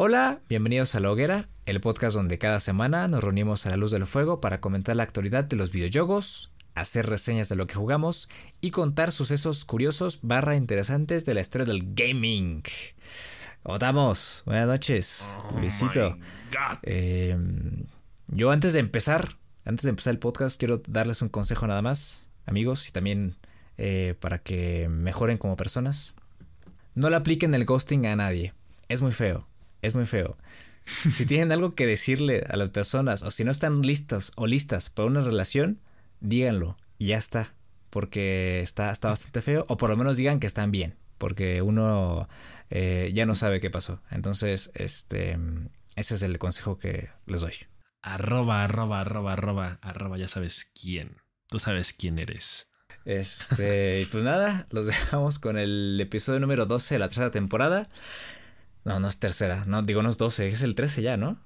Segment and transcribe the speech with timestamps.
[0.00, 3.90] Hola, bienvenidos a La Hoguera, el podcast donde cada semana nos reunimos a la luz
[3.90, 8.28] del fuego para comentar la actualidad de los videojuegos, hacer reseñas de lo que jugamos
[8.60, 12.62] y contar sucesos curiosos barra interesantes de la historia del gaming.
[13.64, 14.44] ¿Cómo estamos?
[14.46, 16.16] Buenas noches, Oh Luisito.
[16.84, 17.36] Eh,
[18.28, 22.28] yo antes de empezar, antes de empezar el podcast, quiero darles un consejo nada más,
[22.46, 23.34] amigos, y también
[23.78, 26.14] eh, para que mejoren como personas.
[26.94, 28.54] No le apliquen el ghosting a nadie.
[28.88, 29.47] Es muy feo.
[29.82, 30.36] Es muy feo.
[30.84, 34.88] Si tienen algo que decirle a las personas, o si no están listos o listas
[34.88, 35.80] para una relación,
[36.20, 37.54] díganlo y ya está.
[37.90, 39.64] Porque está, está bastante feo.
[39.68, 40.96] O por lo menos digan que están bien.
[41.16, 42.28] Porque uno
[42.70, 44.00] eh, ya no sabe qué pasó.
[44.10, 45.38] Entonces, este.
[45.96, 47.54] Ese es el consejo que les doy.
[48.02, 51.16] Arroba, arroba, arroba, arroba, arroba, ya sabes quién.
[51.48, 52.68] Tú sabes quién eres.
[53.04, 57.88] Este, pues nada, los dejamos con el episodio número 12 de la tercera temporada.
[58.88, 61.38] No, no es tercera, no, digo no es 12, es el 13 ya, ¿no?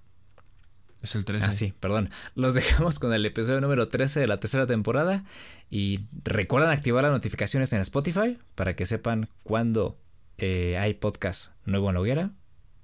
[1.03, 1.47] Es el 13.
[1.47, 2.11] Ah, sí, perdón.
[2.37, 5.25] Los dejamos con el episodio número 13 de la tercera temporada.
[5.69, 9.99] Y recuerden activar las notificaciones en Spotify para que sepan cuando
[10.39, 12.31] eh, hay podcast nuevo en la hoguera.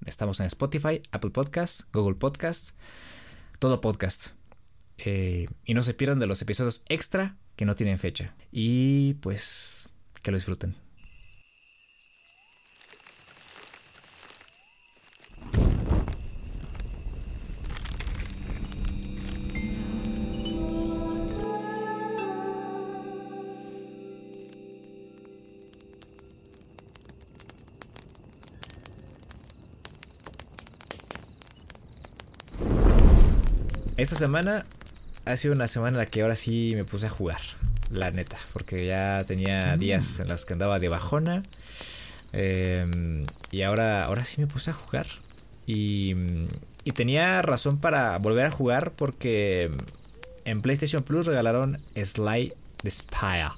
[0.04, 2.74] Estamos en Spotify, Apple Podcasts, Google Podcasts,
[3.60, 4.30] todo podcast.
[4.96, 8.34] Eh, y no se pierdan de los episodios extra que no tienen fecha.
[8.50, 9.88] Y pues
[10.22, 10.87] que lo disfruten.
[33.98, 34.64] Esta semana
[35.24, 37.40] ha sido una semana en la que ahora sí me puse a jugar,
[37.90, 41.42] la neta, porque ya tenía días en los que andaba de bajona.
[42.32, 42.86] eh,
[43.50, 45.06] y ahora, ahora sí me puse a jugar.
[45.66, 46.14] Y,
[46.84, 49.68] y tenía razón para volver a jugar porque
[50.44, 52.52] en PlayStation Plus regalaron Sly
[52.84, 53.50] the Spire.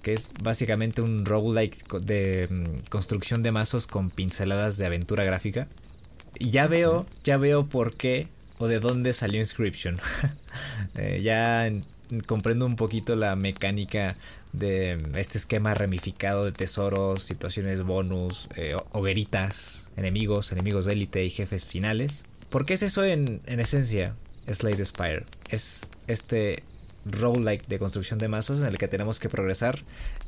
[0.00, 5.68] Que es básicamente un roguelike de mm, construcción de mazos con pinceladas de aventura gráfica.
[6.38, 8.28] Y ya veo, ya veo por qué
[8.62, 9.98] o de dónde salió Inscription.
[10.96, 11.82] Eh, ya en-
[12.26, 14.16] comprendo un poquito la mecánica
[14.52, 20.92] de mm, este esquema ramificado de tesoros, situaciones bonus, eh, ho- hogueritas, enemigos, enemigos de
[20.92, 22.24] élite y jefes finales.
[22.50, 24.14] ¿Por qué es eso en, en esencia?
[24.46, 25.24] Slade Spire.
[25.48, 26.62] Es este
[27.06, 29.78] roguelike de construcción de mazos en el que tenemos que progresar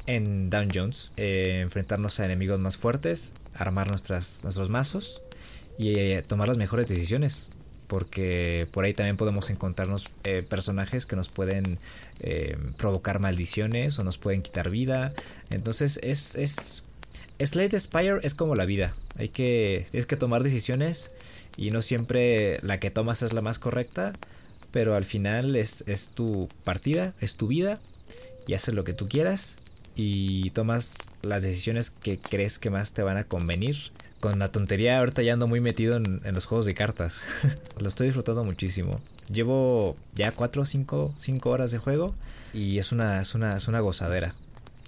[0.06, 5.20] en dungeons, eh, enfrentarnos a enemigos más fuertes, armar nuestros mazos
[5.78, 7.48] y tomar las mejores decisiones.
[7.86, 11.78] Porque por ahí también podemos encontrarnos eh, personajes que nos pueden
[12.20, 15.12] eh, provocar maldiciones o nos pueden quitar vida.
[15.50, 16.82] Entonces es, es...
[17.38, 18.94] Slade Spire es como la vida.
[19.16, 19.86] Hay que...
[19.90, 21.10] Tienes que tomar decisiones
[21.56, 24.12] y no siempre la que tomas es la más correcta.
[24.70, 27.78] Pero al final es, es tu partida, es tu vida
[28.46, 29.58] y haces lo que tú quieras
[29.96, 33.76] y tomas las decisiones que crees que más te van a convenir.
[34.24, 37.26] Con la tontería ahorita ya ando muy metido en, los juegos de cartas.
[37.78, 38.98] Lo estoy disfrutando muchísimo.
[39.30, 41.12] Llevo ya 4 o 5,
[41.44, 42.14] horas de juego
[42.54, 44.34] y es una, es, una, es una gozadera.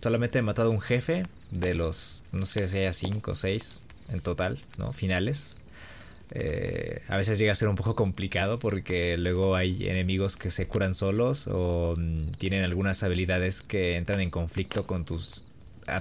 [0.00, 4.20] Solamente he matado un jefe de los, no sé si haya 5 o 6 en
[4.20, 4.94] total, ¿no?
[4.94, 5.52] Finales.
[6.30, 10.64] Eh, a veces llega a ser un poco complicado porque luego hay enemigos que se
[10.64, 15.44] curan solos o mm, tienen algunas habilidades que entran en conflicto con tus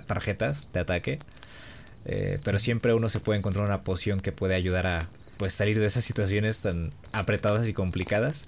[0.08, 1.20] tarjetas de ataque.
[2.06, 5.80] Eh, pero siempre uno se puede encontrar una poción que puede ayudar a pues salir
[5.80, 8.48] de esas situaciones tan apretadas y complicadas.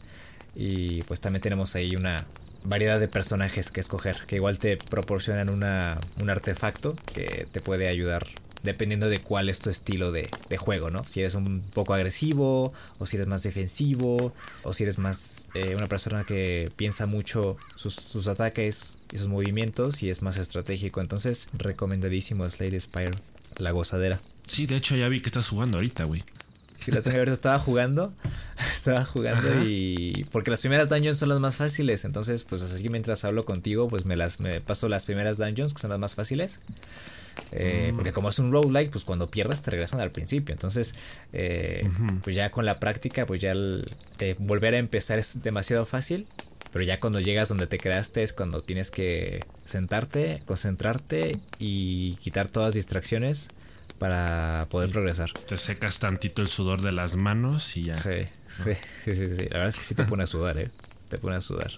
[0.56, 2.26] Y pues también tenemos ahí una
[2.64, 7.88] variedad de personajes que escoger, que igual te proporcionan una, un artefacto que te puede
[7.88, 8.28] ayudar
[8.64, 11.04] dependiendo de cuál es tu estilo de, de juego, ¿no?
[11.04, 15.76] Si eres un poco agresivo, o si eres más defensivo, o si eres más eh,
[15.76, 21.02] una persona que piensa mucho sus, sus ataques y sus movimientos y es más estratégico.
[21.02, 23.12] Entonces, recomendadísimo Slade Spire,
[23.58, 24.20] la gozadera.
[24.46, 26.24] Sí, de hecho ya vi que estás jugando ahorita, güey.
[26.80, 28.14] Sí, la otra vez estaba jugando,
[28.74, 29.64] estaba jugando Ajá.
[29.66, 33.90] y porque las primeras dungeons son las más fáciles, entonces pues así mientras hablo contigo
[33.90, 36.62] pues me las me paso las primeras dungeons que son las más fáciles.
[37.52, 37.96] Eh, Mm.
[37.96, 40.54] Porque como es un roguelike, pues cuando pierdas te regresan al principio.
[40.54, 40.96] Entonces,
[41.34, 41.88] eh,
[42.24, 43.86] pues ya con la práctica, pues ya el,
[44.20, 46.26] eh, volver a empezar es demasiado fácil.
[46.74, 52.50] Pero ya cuando llegas donde te quedaste es cuando tienes que sentarte, concentrarte y quitar
[52.50, 53.50] todas las distracciones
[54.00, 55.32] para poder progresar.
[55.32, 57.96] Te secas tantito el sudor de las manos y ya.
[57.96, 58.74] Sí, Sí,
[59.04, 59.44] sí, sí, sí, sí.
[59.50, 60.70] La verdad es que sí te pone a sudar, ¿eh?
[61.10, 61.72] Te pone a sudar.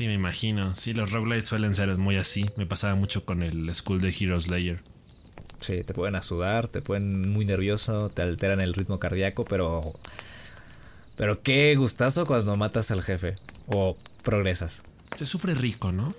[0.00, 0.74] me imagino.
[0.76, 2.50] Sí, los roguelites suelen ser muy así.
[2.56, 4.80] Me pasaba mucho con el School de Hero Slayer.
[5.60, 9.94] Sí, te pueden asudar, te pueden muy nervioso, te alteran el ritmo cardíaco, pero.
[11.16, 13.34] Pero qué gustazo cuando matas al jefe
[13.66, 14.82] o progresas.
[15.16, 16.14] Se sufre rico, ¿no?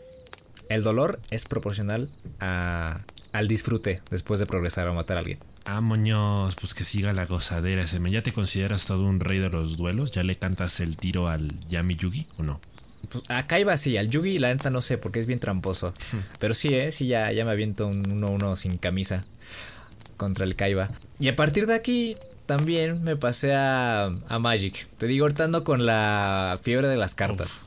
[0.70, 2.08] El dolor es proporcional
[2.40, 3.00] a,
[3.32, 5.40] al disfrute después de progresar o matar a alguien.
[5.66, 7.84] Ah, moños, pues que siga la gozadera.
[7.84, 10.12] ese ¿Ya te consideras todo un rey de los duelos?
[10.12, 12.60] ¿Ya le cantas el tiro al Yami Yugi o no?
[13.10, 15.94] Pues acá iba así, al Yugi la neta no sé porque es bien tramposo.
[16.40, 19.26] Pero sí, eh, sí, ya, ya me aviento un 1-1 sin camisa
[20.18, 20.90] contra el Kaiba.
[21.20, 24.88] Y a partir de aquí también me pasé a, a Magic.
[24.98, 27.66] Te digo, ahorita con la fiebre de las cartas.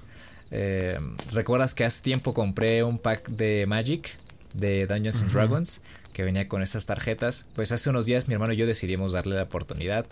[0.50, 0.98] Eh,
[1.32, 4.16] ¿Recuerdas que hace tiempo compré un pack de Magic
[4.54, 5.80] de Dungeons and Dragons
[6.12, 7.46] que venía con esas tarjetas?
[7.54, 10.06] Pues hace unos días mi hermano y yo decidimos darle la oportunidad.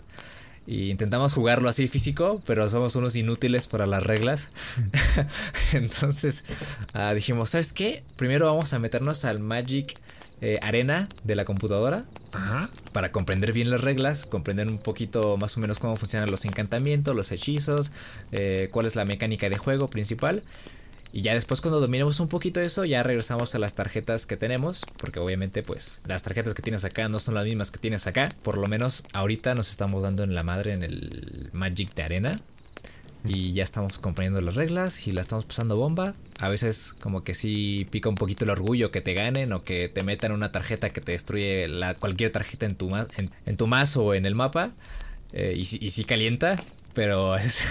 [0.65, 4.49] Y intentamos jugarlo así físico, pero somos unos inútiles para las reglas.
[5.73, 6.45] Entonces
[6.93, 8.03] ah, dijimos, ¿sabes qué?
[8.15, 9.99] Primero vamos a meternos al Magic
[10.45, 12.03] eh, Arena de la computadora
[12.91, 17.15] para comprender bien las reglas, comprender un poquito más o menos cómo funcionan los encantamientos,
[17.15, 17.91] los hechizos,
[18.31, 20.43] eh, cuál es la mecánica de juego principal.
[21.13, 24.83] Y ya después cuando dominemos un poquito eso, ya regresamos a las tarjetas que tenemos,
[24.97, 28.29] porque obviamente pues las tarjetas que tienes acá no son las mismas que tienes acá.
[28.41, 32.41] Por lo menos ahorita nos estamos dando en la madre en el Magic de Arena,
[33.25, 36.13] y ya estamos comprendiendo las reglas y la estamos pasando bomba.
[36.39, 39.87] A veces como que sí pica un poquito el orgullo que te ganen o que
[39.87, 44.05] te metan una tarjeta que te destruye la, cualquier tarjeta en tu, en, tu mazo
[44.05, 44.71] o en el mapa.
[45.31, 46.61] Eh, y, sí calienta,
[46.93, 47.65] pero eso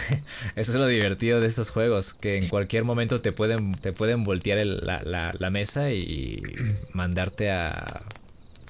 [0.57, 4.65] es lo divertido de estos juegos, que en cualquier momento te pueden, te pueden voltear
[4.67, 6.43] la, la, mesa y
[6.93, 8.03] mandarte a,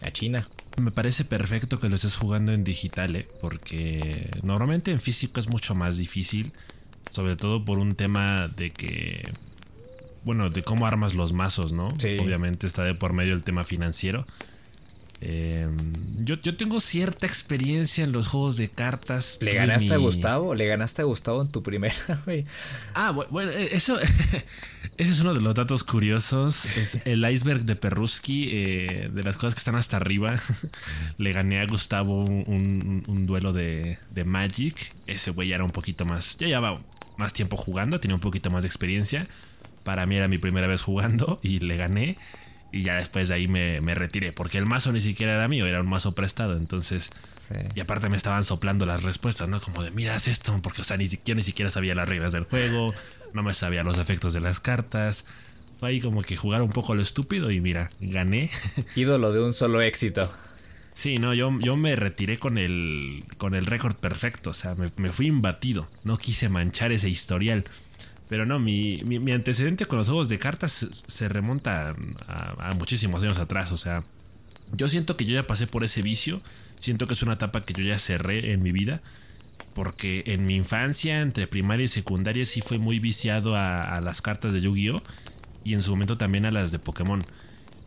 [0.03, 0.47] a China.
[0.81, 3.29] Me parece perfecto que lo estés jugando en digital, ¿eh?
[3.41, 6.53] porque normalmente en físico es mucho más difícil,
[7.11, 9.29] sobre todo por un tema de que,
[10.25, 11.89] bueno, de cómo armas los mazos, ¿no?
[11.89, 14.27] Obviamente está de por medio el tema financiero.
[15.25, 15.69] Eh,
[16.19, 19.39] yo, yo, tengo cierta experiencia en los juegos de cartas.
[19.41, 20.53] ¿Le ganaste a Gustavo?
[20.57, 21.95] ¿Le ganaste a Gustavo en tu primera?
[22.95, 23.99] Ah, bueno, eh, eso
[24.97, 26.77] ese es uno de los datos curiosos.
[26.77, 30.41] Es el iceberg de Perruski, eh, de las cosas que están hasta arriba.
[31.19, 34.93] Le gané a Gustavo un, duelo de, de, Magic.
[35.07, 36.37] Ese güey ya era un poquito más.
[36.39, 36.81] Ya llevaba
[37.17, 39.29] más tiempo jugando, tenía un poquito más de experiencia.
[39.85, 42.19] Para mí era mi primera vez jugando y le gané.
[42.73, 45.81] Y ya después de ahí me, retiré, porque el mazo ni siquiera era mío, era
[45.81, 46.57] un mazo prestado.
[46.57, 47.11] Entonces,
[47.75, 49.61] y aparte me estaban soplando las respuestas, ¿no?
[49.61, 52.33] Como de, mira, haz esto, porque, o sea, ni, yo ni siquiera sabía las reglas
[52.33, 52.95] del juego,
[53.35, 55.27] no me sabía los efectos de las cartas.
[55.79, 58.51] Fue ahí como que jugar un poco lo estúpido y mira, gané.
[58.97, 60.33] Ídolo de un solo éxito.
[60.95, 64.91] Sí, no, yo, yo me retiré con el, con el récord perfecto, o sea, me,
[64.97, 65.89] me fui imbatido.
[66.05, 67.65] No quise manchar ese historial.
[68.32, 71.94] Pero no, mi, mi, antecedente con los juegos de cartas se, remonta
[72.26, 73.73] a, muchísimos años atrás.
[73.73, 74.05] O sea,
[74.75, 76.40] yo siento que yo ya pasé por ese vicio.
[76.81, 79.02] Siento que es una etapa que yo ya cerré en mi vida.
[79.75, 84.55] Porque en mi infancia, entre primaria y secundaria, sí fue muy viciado a, las cartas
[84.55, 85.02] de Yu-Gi-Oh!
[85.62, 87.23] Y en su momento también a las de Pokémon.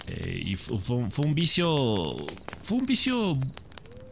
[0.05, 2.17] Eh, y fue, fue, un vicio.
[2.61, 3.39] Fue un vicio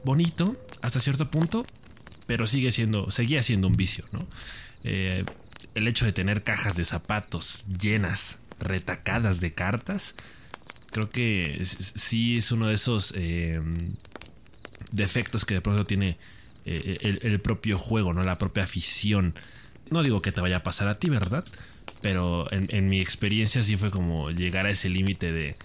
[0.04, 1.64] bonito hasta cierto punto.
[2.26, 3.12] Pero sigue siendo.
[3.12, 4.26] Seguía siendo un vicio, ¿no?
[4.84, 5.24] Eh,
[5.76, 10.16] el hecho de tener cajas de zapatos llenas, retacadas de cartas,
[10.92, 13.96] creo que sí es uno de esos em,
[14.92, 16.18] defectos que de pronto tiene
[16.66, 18.24] eh, el, propio juego, ¿no?
[18.24, 19.36] La propia afición.
[19.90, 21.44] No digo que te vaya a pasar a ti, ¿verdad?
[22.02, 25.56] Pero en, mi experiencia sí fue como llegar a ese límite de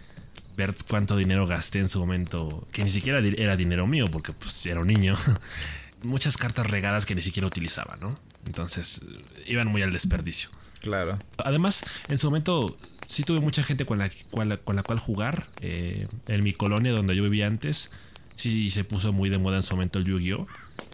[0.56, 4.66] ver cuánto dinero gasté en su momento, que ni siquiera era dinero mío, porque pues
[4.66, 5.16] era un niño.
[6.02, 8.14] Muchas cartas regadas que ni siquiera utilizaba, ¿no?
[8.46, 9.02] Entonces
[9.46, 10.50] iban muy al desperdicio.
[10.80, 11.18] Claro.
[11.38, 12.76] Además, en su momento
[13.06, 15.48] sí tuve mucha gente con la, cual, con la cual jugar.
[15.60, 17.90] Eh, en mi colonia donde yo vivía antes,
[18.36, 20.46] sí se puso muy de moda en su momento el Yu-Gi-Oh!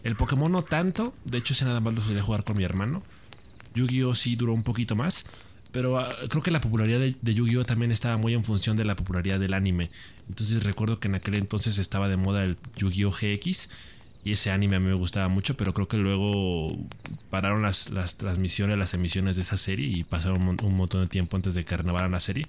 [0.02, 3.02] El Pokémon no tanto, de hecho ese nada más lo solía jugar con mi hermano.
[3.74, 4.14] Yu-Gi-Oh!
[4.14, 5.24] sí duró un poquito más,
[5.72, 7.64] pero ah, creo que la popularidad de, de Yu-Gi-Oh!
[7.64, 9.90] también estaba muy en función de la popularidad del anime.
[10.28, 13.10] Entonces recuerdo que en aquel entonces estaba de moda el Yu-Gi-Oh!
[13.10, 13.68] GX
[14.24, 16.74] y ese anime a mí me gustaba mucho, pero creo que luego
[17.28, 21.54] pararon las, transmisiones, las emisiones de esa serie y pasaron un, montón de tiempo antes
[21.54, 22.46] de que renovaran la serie.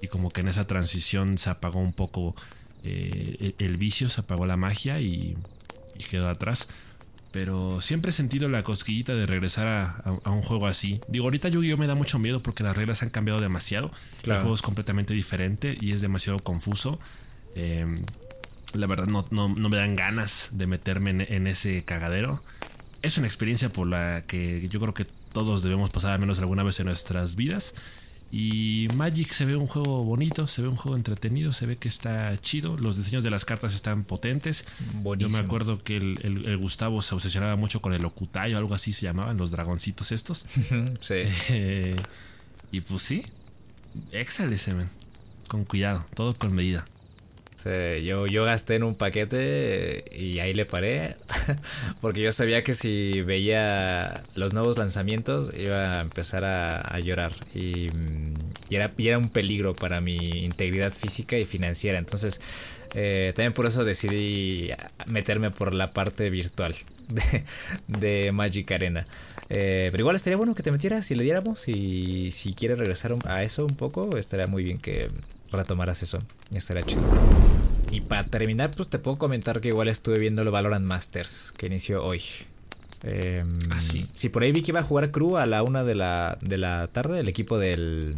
[0.00, 2.34] Y como que en esa transición se apagó un poco
[2.82, 5.36] eh, el, vicio, se apagó la magia y,
[6.10, 6.66] quedó atrás.
[7.30, 11.00] Pero siempre he sentido la cosquillita de regresar a, un juego así.
[11.06, 11.76] Digo, ahorita Yu-Gi-Oh!
[11.76, 13.92] me da mucho miedo porque las reglas han cambiado demasiado.
[14.24, 16.98] El juego es completamente diferente y es demasiado confuso.
[17.54, 17.86] Eh,
[18.74, 22.42] la verdad no, no, me dan ganas de meterme en, ese cagadero.
[23.02, 26.62] Es una experiencia por la que yo creo que todos debemos pasar al menos alguna
[26.62, 27.74] vez en nuestras vidas.
[28.30, 31.88] Y Magic se ve un juego bonito, se ve un juego entretenido, se ve que
[31.88, 32.78] está chido.
[32.78, 34.64] Los diseños de las cartas están potentes.
[35.18, 38.94] Yo me acuerdo que el, Gustavo se obsesionaba mucho con el Okutai o algo así
[38.94, 40.46] se llamaban, los dragoncitos estos.
[41.00, 41.14] sí.
[41.50, 41.96] Eh,
[42.70, 43.22] y pues sí,
[44.12, 44.86] excelente,
[45.48, 46.86] con cuidado, todo con medida
[47.64, 51.16] yo, yo gasté en un paquete y ahí le paré.
[52.00, 57.32] Porque yo sabía que si veía los nuevos lanzamientos iba a empezar a, llorar.
[57.54, 57.88] Y,
[58.70, 61.98] era, era un peligro para mi integridad física y financiera.
[61.98, 62.40] Entonces,
[62.94, 64.70] eh, también por eso decidí
[65.06, 66.74] meterme por la parte virtual
[67.86, 69.06] de, Magic Arena.
[69.48, 71.68] Eh, pero igual estaría bueno que te metieras y le diéramos.
[71.68, 75.10] Y si quieres regresar a eso un poco, estaría muy bien que
[75.52, 76.18] retomaras eso.
[76.52, 77.02] Estaría chido.
[77.90, 81.66] Y para terminar, pues te puedo comentar que igual estuve viendo el Valorant Masters, que
[81.66, 82.22] inició hoy.
[83.04, 84.08] Eh, ¿Ah, sí?
[84.14, 86.56] sí, por ahí vi que iba a jugar Crew a la una de la, de
[86.56, 88.14] la tarde, el equipo del,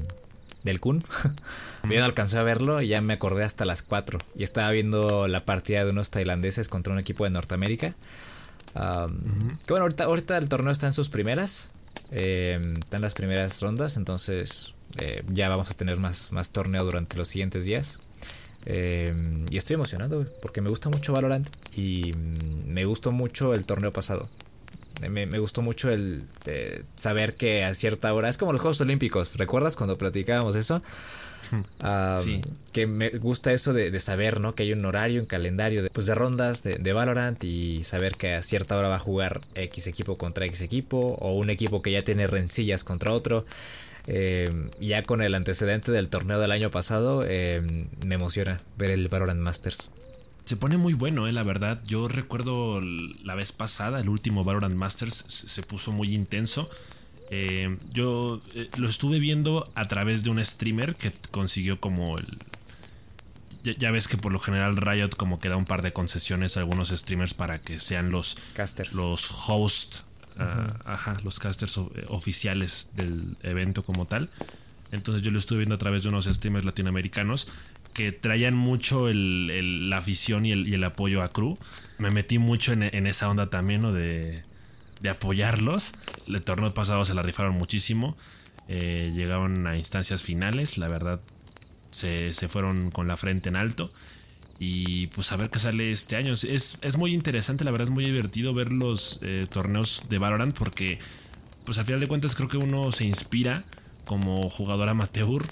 [0.62, 1.02] del Kun.
[1.90, 4.18] Yo no alcancé a verlo y ya me acordé hasta las 4.
[4.36, 7.94] Y estaba viendo la partida de unos tailandeses contra un equipo de Norteamérica.
[8.74, 11.70] Que bueno, ahorita, ahorita el torneo está en sus primeras.
[12.10, 16.84] Eh, está en las primeras rondas, entonces eh, ya vamos a tener más, más torneo
[16.84, 17.98] durante los siguientes días.
[18.66, 19.12] Eh,
[19.50, 23.92] y estoy emocionado porque me gusta mucho Valorant y mm, me gustó mucho el torneo
[23.92, 24.28] pasado.
[25.10, 26.22] Me, gustó mucho el
[26.94, 29.36] saber que a cierta hora es como los Juegos Olímpicos.
[29.36, 30.82] ¿Recuerdas cuando platicábamos eso?
[32.22, 32.40] sí.
[32.72, 34.54] Que me gusta eso de, saber, ¿no?
[34.54, 38.14] Que hay un horario, un calendario de, pues, de rondas de, de, Valorant y saber
[38.16, 41.82] que a cierta hora va a jugar X equipo contra X equipo o un equipo
[41.82, 43.44] que ya tiene rencillas contra otro.
[44.06, 49.08] Eh, ya con el antecedente del torneo del año pasado, eh, me emociona ver el
[49.08, 49.88] Valorant Masters.
[50.44, 51.80] Se pone muy bueno, eh, la verdad.
[51.86, 56.68] Yo recuerdo la vez pasada, el último Valorant Masters se puso muy intenso.
[57.30, 58.42] Eh, yo
[58.76, 62.38] lo estuve viendo a través de un streamer que consiguió como el...
[63.78, 66.60] Ya, ves que por lo general Riot como que da un par de concesiones a
[66.60, 68.92] algunos streamers para que sean los, Casters.
[68.92, 70.04] los hosts
[70.38, 74.30] ajá, los casters eh, oficiales del evento como tal.
[74.92, 77.48] Entonces yo lo estuve viendo a través de unos streamers latinoamericanos
[77.94, 81.56] que traían mucho la afición y el, apoyo a Crew.
[81.98, 83.92] Me metí mucho en, esa onda también, ¿no?
[83.92, 84.42] De,
[85.08, 85.92] apoyarlos.
[86.26, 88.16] El torneo pasado se la rifaron muchísimo.
[88.68, 90.78] Eh, llegaron a instancias finales.
[90.78, 91.20] La verdad,
[91.90, 93.92] se, se fueron con la frente en alto.
[94.66, 96.32] Y pues a ver qué sale este año.
[96.32, 100.54] Es, es muy interesante, la verdad es muy divertido ver los eh, torneos de Valorant
[100.54, 100.98] porque
[101.66, 103.64] pues al final de cuentas creo que uno se inspira
[104.06, 105.42] como jugador amateur.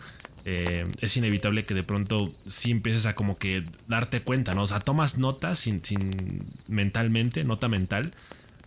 [0.45, 4.63] Eh, es inevitable que de pronto sí empieces a como que darte cuenta, ¿no?
[4.63, 8.13] O sea, tomas notas sin, sin mentalmente, nota mental,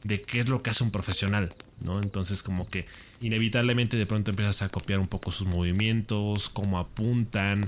[0.04, 2.00] de qué es lo que hace un profesional, ¿no?
[2.00, 2.86] Entonces como que
[3.20, 7.68] inevitablemente de pronto empiezas a copiar un poco sus movimientos, cómo apuntan,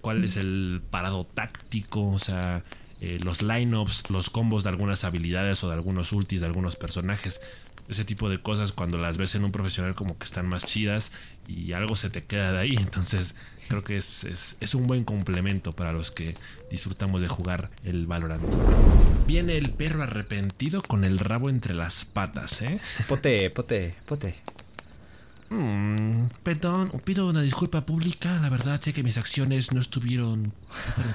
[0.00, 2.62] cuál es el parado táctico, o sea,
[3.00, 7.40] eh, los lineups, los combos de algunas habilidades o de algunos ultis de algunos personajes.
[7.86, 11.12] Ese tipo de cosas cuando las ves en un profesional como que están más chidas
[11.46, 12.76] y algo se te queda de ahí.
[12.78, 13.34] Entonces
[13.68, 16.34] creo que es, es un buen complemento para los que
[16.70, 18.42] disfrutamos de jugar el Valorant.
[19.26, 22.78] Viene el perro arrepentido con el rabo entre las patas, ¿eh?
[23.08, 24.34] Pote, pote, pote.
[25.54, 28.40] Mm, perdón, pido una disculpa pública.
[28.40, 30.52] La verdad sé que mis acciones no estuvieron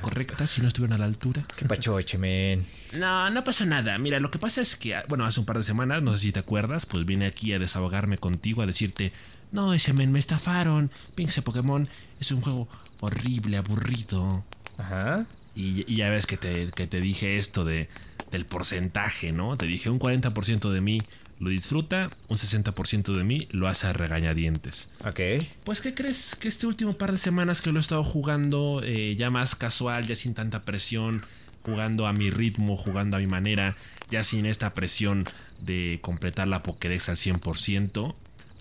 [0.01, 1.43] correctas y no estuvieron a la altura.
[1.57, 2.65] ¿Qué pacho, Echemen?
[2.93, 3.97] No, no pasó nada.
[3.97, 6.31] Mira, lo que pasa es que, bueno, hace un par de semanas, no sé si
[6.31, 9.11] te acuerdas, pues vine aquí a desahogarme contigo, a decirte,
[9.51, 10.89] no, Echemen, me estafaron.
[11.15, 12.69] Pinche Pokémon es un juego
[13.01, 14.43] horrible, aburrido.
[14.77, 15.25] Ajá.
[15.55, 17.89] Y, ya ves que te, que te dije esto de,
[18.31, 19.57] del porcentaje, ¿no?
[19.57, 21.01] Te dije un 40% de mí
[21.39, 24.89] lo disfruta, un 60% de mí lo hace a regañadientes.
[25.05, 25.19] Ok.
[25.63, 26.35] Pues, ¿qué crees?
[26.35, 30.05] Que este último par de semanas que lo he estado jugando eh, ya más casual,
[30.05, 31.21] ya sin tanta presión,
[31.63, 33.75] jugando a mi ritmo, jugando a mi manera,
[34.09, 35.25] ya sin esta presión
[35.61, 38.15] de completar la Pokédex al 100%,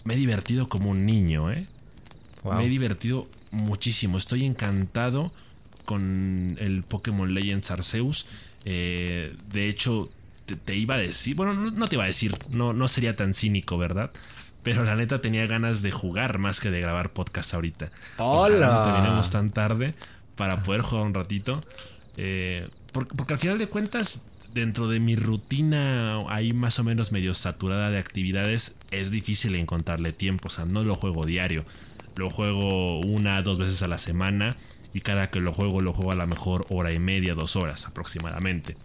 [0.04, 1.66] me he divertido como un niño, ¿eh?
[2.44, 4.16] Me he divertido muchísimo.
[4.16, 5.32] Estoy encantado
[5.84, 8.26] con el Pokémon Legends Arceus.
[8.64, 10.10] Eh, de hecho,
[10.56, 13.78] te, iba a decir, bueno, no, te iba a decir, no, no sería tan cínico,
[13.78, 14.10] ¿verdad?
[14.62, 17.90] Pero la neta tenía ganas de jugar más que de grabar podcast ahorita.
[18.18, 18.66] ¡Hola!
[18.66, 19.94] no terminemos tan tarde
[20.36, 21.60] para poder jugar un ratito.
[22.16, 27.12] Eh, porque, porque, al final de cuentas, dentro de mi rutina ahí más o menos
[27.12, 30.48] medio saturada de actividades, es difícil encontrarle tiempo.
[30.48, 31.64] O sea, no lo juego diario.
[32.16, 34.50] Lo juego una, dos veces a la semana.
[34.92, 37.86] Y cada que lo juego, lo juego a la mejor hora y media, dos horas
[37.86, 38.76] aproximadamente.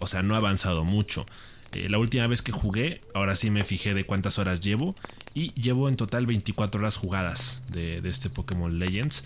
[0.00, 1.26] O sea, no ha avanzado mucho.
[1.72, 4.94] Eh, la última vez que jugué, ahora sí me fijé de cuántas horas llevo.
[5.34, 9.24] Y llevo en total 24 horas jugadas de, este Pokémon Legends.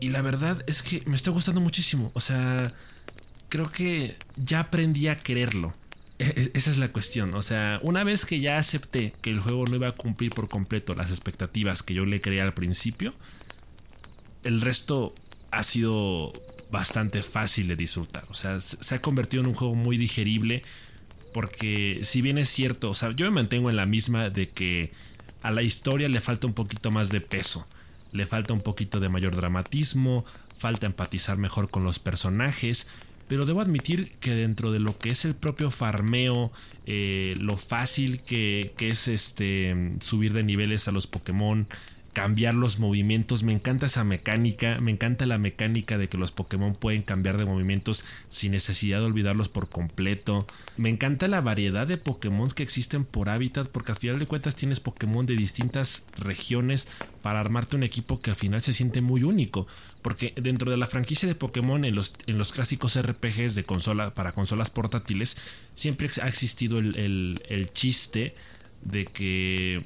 [0.00, 2.10] Y la verdad es que me está gustando muchísimo.
[2.14, 2.72] O sea,
[3.48, 5.72] creo que ya aprendí a quererlo.
[6.18, 7.34] E, e, esa es la cuestión.
[7.34, 10.48] O sea, una vez que ya acepté que el juego no iba a cumplir por
[10.48, 13.14] completo las expectativas que yo le creía al principio,
[14.42, 15.14] el resto
[15.50, 16.32] ha sido
[16.70, 18.24] bastante fácil de disfrutar.
[18.28, 20.62] O sea, se ha convertido en un juego muy digerible.
[21.32, 24.90] Porque si bien es cierto, o sea, yo me mantengo en la misma de que
[25.42, 27.66] a la historia le falta un poquito más de peso.
[28.12, 30.24] Le falta un poquito de mayor dramatismo,
[30.56, 32.86] falta empatizar mejor con los personajes,
[33.28, 36.52] pero debo admitir que dentro de lo que es el propio farmeo,
[36.86, 41.68] eh, lo fácil que, que, es este subir de niveles a los Pokémon,
[42.16, 43.42] cambiar los movimientos.
[43.42, 44.80] Me encanta esa mecánica.
[44.80, 49.04] Me encanta la mecánica de que los Pokémon pueden cambiar de movimientos sin necesidad de
[49.04, 50.46] olvidarlos por completo.
[50.78, 53.68] Me encanta la variedad de Pokémon que existen por hábitat.
[53.68, 56.88] Porque al final de cuentas tienes Pokémon de distintas regiones
[57.20, 59.66] para armarte un equipo que al final se siente muy único.
[60.00, 64.14] Porque dentro de la franquicia de Pokémon, en los, en los clásicos RPGs de consola
[64.14, 65.36] para consolas portátiles,
[65.74, 68.34] siempre ha existido el, el chiste
[68.80, 69.84] de que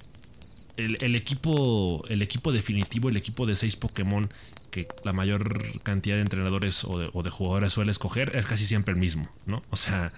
[0.77, 4.29] el, equipo, el equipo definitivo, el equipo de seis Pokémon
[4.71, 9.01] que la mayor cantidad de entrenadores o de, jugadores suele escoger es casi siempre el
[9.01, 9.63] mismo, ¿no?
[9.71, 10.13] O sea,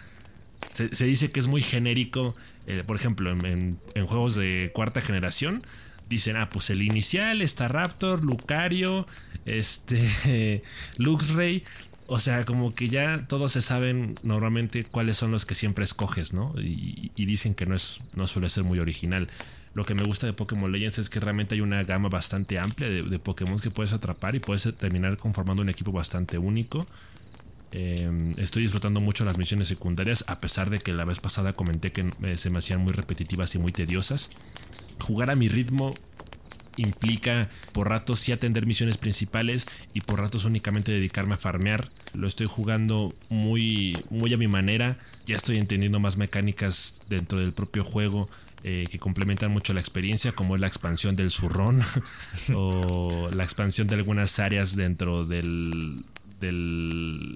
[0.73, 2.37] se, dice que es muy genérico.
[2.67, 5.63] Eh, por ejemplo, en, juegos de cuarta generación,
[6.09, 9.07] dicen, ah, pues el inicial está Raptor, Lucario,
[9.47, 10.63] este,
[10.99, 11.65] Luxray.
[12.07, 16.35] O sea, como que ya todos se saben normalmente cuáles son los que siempre escoges,
[16.35, 16.53] ¿no?
[16.59, 19.29] Y, y dicen que no, es, no suele ser muy original.
[19.75, 22.89] Lo que me gusta de Pokémon Legends es que realmente hay una gama bastante amplia
[22.89, 26.87] de, Pokémon que puedes atrapar y puedes terminar conformando un equipo bastante único.
[27.71, 31.91] Em, estoy disfrutando mucho las misiones secundarias, a pesar de que la vez pasada comenté
[31.91, 34.31] que eh, se me hacían muy repetitivas y muy tediosas.
[35.01, 35.95] Jugar a mi ritmo
[36.77, 41.91] implica por ratos sí atender misiones principales y por ratos únicamente dedicarme a farmear.
[42.13, 44.99] Lo estoy jugando muy, muy a mi manera.
[45.27, 48.29] Ya estoy entendiendo más mecánicas dentro del propio juego.
[48.65, 51.83] Eh, que complementan mucho la experiencia, como es la expansión del zurrón
[52.55, 55.43] o la expansión de algunas áreas dentro de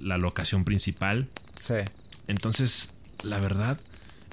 [0.03, 1.27] la locación principal.
[1.61, 1.75] Sí.
[2.29, 2.91] Entonces,
[3.25, 3.81] la verdad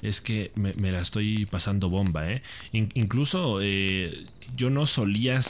[0.02, 2.42] es que me, la estoy pasando bomba, ¿eh?
[2.72, 5.40] incluso eh, yo no solía...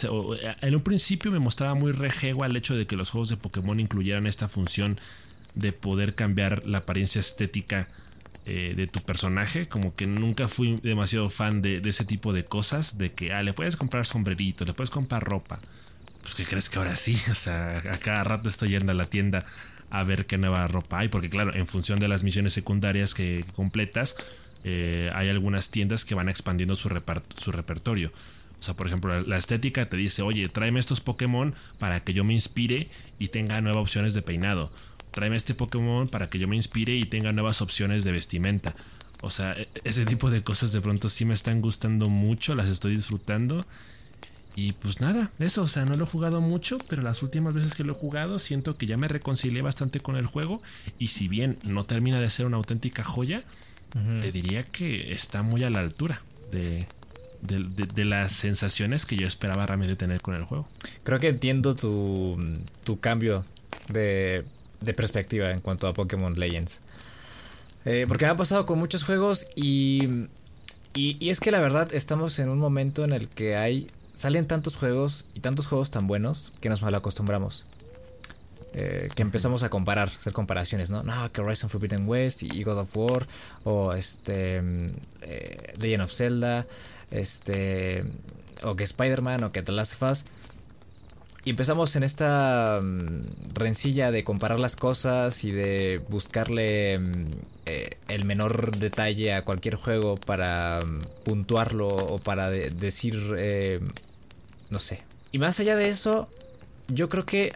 [0.63, 3.81] En un principio me mostraba muy rejego al hecho de que los juegos de Pokémon
[3.81, 4.99] incluyeran esta función
[5.55, 7.89] de poder cambiar la apariencia estética
[8.47, 9.67] eh, de tu personaje.
[9.67, 12.99] Como que nunca fui demasiado fan de, ese tipo de cosas.
[12.99, 15.59] De que, ah, le puedes comprar sombrerito, le puedes comprar ropa.
[16.23, 17.17] Pues que crees que ahora sí.
[17.31, 19.45] O sea, a cada rato estoy yendo a la tienda
[19.91, 21.09] a ver qué nueva ropa hay.
[21.09, 24.17] Porque claro, en función de las misiones secundarias que completas,
[24.65, 26.91] eh, hay algunas tiendas que van expandiendo su,
[27.37, 28.13] su repertorio.
[28.61, 32.25] O sea, por ejemplo, la estética te dice, oye, tráeme estos Pokémon para que yo
[32.25, 34.71] me inspire y tenga nuevas opciones de peinado
[35.15, 38.75] tráeme este Pokémon para que yo me inspire y tenga nuevas opciones de vestimenta.
[39.23, 42.67] O sea, e, ese tipo de cosas de pronto sí me están gustando mucho, las
[42.67, 43.65] estoy disfrutando.
[44.57, 47.75] Y pues nada, eso, o sea, no lo he jugado mucho, pero las últimas veces
[47.75, 50.63] que lo he jugado siento que ya me reconcilié bastante con el juego.
[50.99, 53.43] Y si bien no termina de ser una auténtica joya,
[54.21, 56.87] te diría que está muy a la altura de,
[57.43, 60.69] de, las sensaciones que yo esperaba realmente tener con el juego.
[61.05, 62.37] Creo que entiendo tu,
[62.83, 63.45] tu cambio
[63.93, 64.45] de
[64.81, 66.81] de perspectiva en cuanto a Pokémon Legends.
[67.85, 70.27] Eh, porque me ha pasado con muchos juegos y,
[70.95, 74.77] y, es que la verdad estamos en un momento en el que hay salen tantos
[74.77, 77.67] juegos y tantos juegos tan buenos que nos mal acostumbramos.
[78.77, 81.05] Eh, que empezamos a comparar, hacer comparaciones, ¿no?
[81.05, 83.29] No, que Horizon Forbidden West y God of War,
[83.63, 84.61] o este
[85.23, 86.67] eh, Legend of Zelda,
[87.13, 88.05] este,
[88.65, 90.25] o que Spider-Man, o que The Last of Us.
[91.47, 97.25] Y empezamos en esta mm, rencilla de comparar las cosas y de buscarle mm,
[97.67, 103.81] eh, el menor detalle a cualquier juego para mm, puntuarlo o para decir, eh,
[104.71, 105.03] no sé.
[105.33, 106.29] Y más allá de eso,
[106.89, 107.53] yo creo que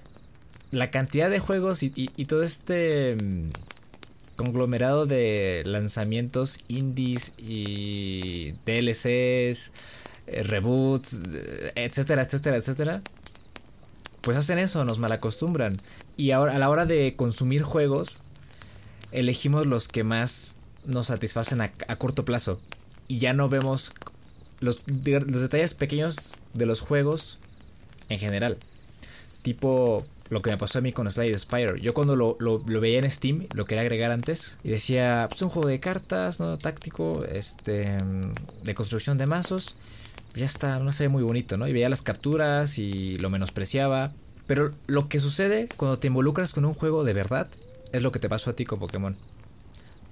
[0.71, 1.91] la cantidad de juegos y,
[2.27, 3.17] todo este
[4.37, 9.73] conglomerado de lanzamientos indies y DLCs,
[10.27, 11.23] eh, reboots,
[11.75, 13.03] etcétera, etcétera, etcétera
[14.21, 15.81] pues hacen eso, nos malacostumbran.
[16.17, 18.21] Y ahora a la hora de consumir juegos,
[19.13, 22.61] elegimos los que más nos satisfacen a, corto plazo.
[23.07, 23.93] Y ya no vemos
[24.61, 27.39] los, los, detalles pequeños de los juegos
[28.09, 28.59] en general.
[29.43, 31.81] Tipo, lo que me pasó a mí con Slide Spire.
[31.81, 35.49] Yo cuando lo, lo, veía en Steam, lo quería agregar antes y decía, pues un
[35.49, 36.59] juego de cartas, ¿no?
[36.59, 37.97] Táctico, este,
[38.63, 39.77] de construcción de mazos.
[40.39, 41.67] Ya está, no sé, muy bonito, ¿no?
[41.67, 44.13] Y veía las capturas y lo menospreciaba.
[44.47, 47.49] Pero lo que sucede cuando te involucras con un juego de verdad
[47.93, 49.17] es lo que te pasó a ti con Pokémon.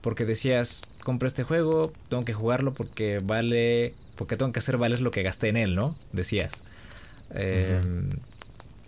[0.00, 5.00] Porque decías, compro este juego, tengo que jugarlo porque vale, porque tengo que hacer valer
[5.00, 5.96] lo que gasté en él, ¿no?
[6.10, 6.54] Decías.
[7.30, 8.08] Em,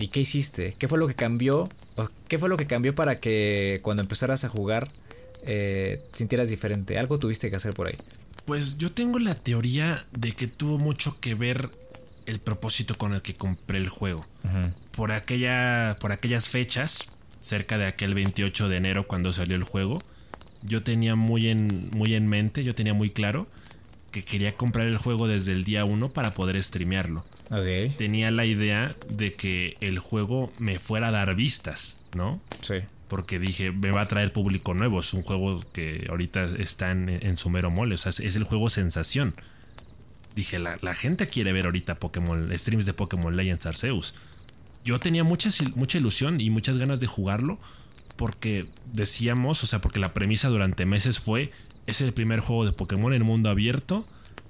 [0.00, 0.74] ¿Y qué hiciste?
[0.76, 1.68] ¿Qué fue lo que cambió?
[2.26, 4.88] ¿Qué fue lo que cambió para que cuando empezaras a jugar
[5.46, 6.98] eh, sintieras diferente?
[6.98, 7.96] Algo tuviste que hacer por ahí.
[8.48, 11.68] Pues yo tengo la teoría de que tuvo mucho que ver
[12.24, 14.24] el propósito con el que compré el juego.
[14.92, 15.98] Por aquella.
[16.00, 19.98] Por aquellas fechas, cerca de aquel 28 de enero cuando salió el juego.
[20.62, 23.48] Yo tenía muy en, muy en mente, yo tenía muy claro
[24.12, 27.26] que quería comprar el juego desde el día 1 para poder streamearlo.
[27.98, 32.40] Tenía la idea de que el juego me fuera a dar vistas, ¿no?
[32.62, 32.76] Sí.
[33.08, 35.00] Porque dije, me va a traer público nuevo.
[35.00, 37.94] Es un juego que ahorita está en, su mero mole.
[37.94, 39.34] O sea, es el juego sensación.
[40.34, 44.14] Dije, la, gente quiere ver ahorita Pokémon, streams de Pokémon Legends Arceus.
[44.84, 47.58] Yo tenía mucha, mucha ilusión y muchas ganas de jugarlo.
[48.16, 51.52] Porque decíamos, o sea, porque la premisa durante meses fue:
[51.86, 54.06] es el primer juego de Pokémon en mundo abierto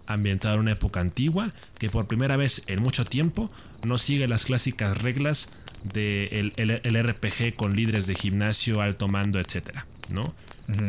[0.09, 3.51] ambientado en una época antigua, que por primera vez en mucho tiempo
[3.85, 5.51] no sigue las clásicas reglas
[5.83, 10.35] del de el, RPG con líderes de gimnasio, alto mando, etcétera, ¿no?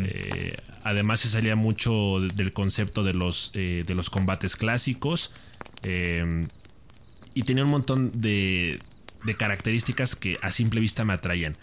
[0.06, 5.32] Eh, además se salía mucho del concepto de los, eh, de los combates clásicos
[5.84, 6.43] eh,
[7.34, 8.80] y tenía un montón de,
[9.23, 11.56] de características que a simple vista me atraían.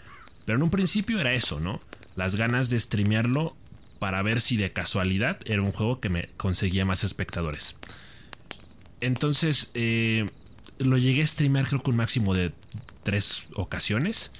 [0.45, 1.81] Pero en un principio era eso, ¿no?
[2.15, 3.55] Las ganas de streamearlo
[3.99, 7.75] para ver si de casualidad era un juego que me conseguía más espectadores.
[9.01, 10.25] Entonces, eh,
[10.79, 12.51] lo llegué a streamear creo que un máximo de
[13.03, 14.31] tres ocasiones.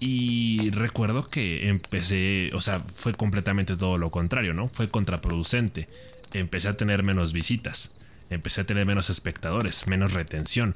[0.00, 4.66] Y recuerdo que empecé, o sea, fue completamente todo lo contrario, ¿no?
[4.66, 5.86] Fue contraproducente.
[6.32, 7.92] Empecé a tener menos visitas,
[8.28, 10.74] empecé a tener menos espectadores, menos retención.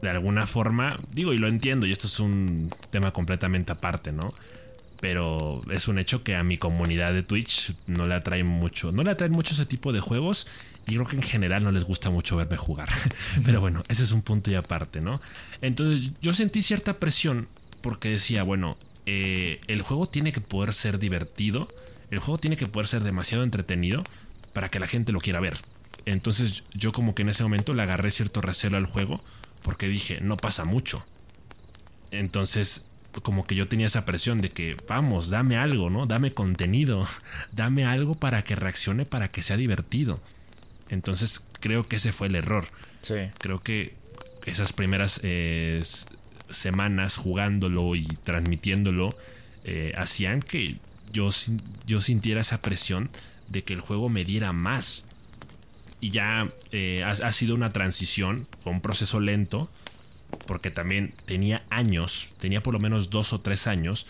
[0.00, 4.32] De alguna forma, digo, y lo entiendo, y esto es un tema completamente aparte, ¿no?
[5.00, 9.02] Pero es un hecho que a mi comunidad de Twitch no le atrae mucho, no
[9.02, 10.46] le atraen mucho ese tipo de juegos
[10.86, 12.88] y creo que en general no les gusta mucho verme jugar.
[13.44, 15.20] pero bueno, ese es un punto y aparte, ¿no?
[15.62, 17.48] Entonces yo sentí cierta presión
[17.80, 21.68] porque decía, bueno, eh, el juego tiene que poder ser divertido,
[22.10, 24.04] el juego tiene que poder ser demasiado entretenido
[24.52, 25.56] para que la gente lo quiera ver.
[26.04, 29.22] Entonces yo como que en ese momento le agarré cierto recelo al juego
[29.62, 31.04] porque dije, no pasa mucho.
[32.10, 32.84] Entonces
[33.22, 36.06] como que yo tenía esa presión de que, vamos, dame algo, ¿no?
[36.06, 37.06] Dame contenido,
[37.52, 40.20] dame algo para que reaccione, para que sea divertido.
[40.88, 42.66] Entonces creo que ese fue el error.
[43.02, 43.14] Sí.
[43.38, 43.94] Creo que
[44.46, 45.82] esas primeras eh,
[46.50, 49.10] semanas jugándolo y transmitiéndolo
[49.64, 50.78] eh, hacían que
[51.12, 51.30] yo,
[51.86, 53.10] yo sintiera esa presión
[53.48, 55.04] de que el juego me diera más.
[56.00, 59.68] Y ya eh, ha sido una transición, fue un proceso lento,
[60.46, 64.06] porque también tenía años, tenía por lo menos dos o tres años,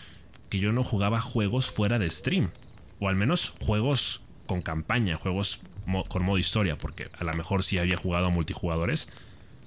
[0.49, 2.51] que yo no jugaba juegos fuera de stream.
[2.99, 5.61] O al menos juegos con campaña, juegos
[6.07, 9.09] con modo historia, porque a lo mejor sí había jugado a multijugadores,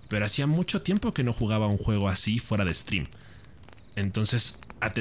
[0.09, 3.07] pero hacía mucho tiempo que no jugaba un juego así fuera de stream.
[3.97, 4.59] Entonces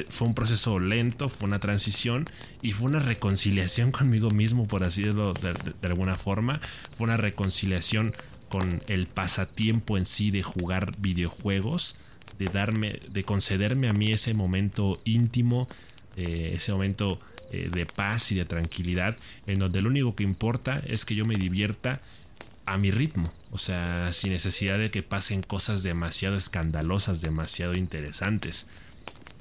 [0.08, 2.26] fue un proceso lento, fue una transición
[2.62, 6.60] y fue una reconciliación conmigo mismo, por así decirlo de, de alguna forma.
[6.96, 8.12] Fue una reconciliación
[8.48, 11.96] con el pasatiempo en sí de jugar videojuegos,
[12.38, 15.68] de darme, de concederme a mí ese momento íntimo,
[16.16, 17.18] eh, ese momento
[17.52, 21.24] eh, de paz y de tranquilidad, en donde lo único que importa es que yo
[21.24, 22.00] me divierta
[22.66, 28.66] a mi ritmo, o sea, sin necesidad de que pasen cosas demasiado escandalosas, demasiado interesantes.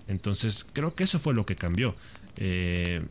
[0.08, 1.96] Entonces, creo que eso fue lo que cambió.
[2.38, 3.02] Eh,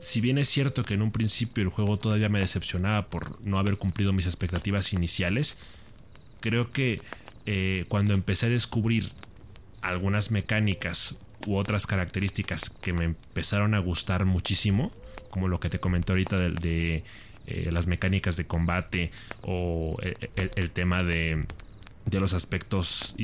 [0.00, 3.58] si bien es cierto que en un principio el juego todavía me decepcionaba por no
[3.58, 5.58] haber cumplido mis expectativas iniciales,
[6.40, 7.00] creo que
[7.44, 9.10] eh, cuando empecé a descubrir
[9.82, 14.90] algunas mecánicas u otras características que me empezaron a gustar muchísimo,
[15.28, 17.04] como lo que te comenté ahorita de,
[17.46, 19.10] eh, las mecánicas de combate
[19.42, 20.14] o eh,
[20.56, 21.44] el, tema de,
[22.10, 23.14] los aspectos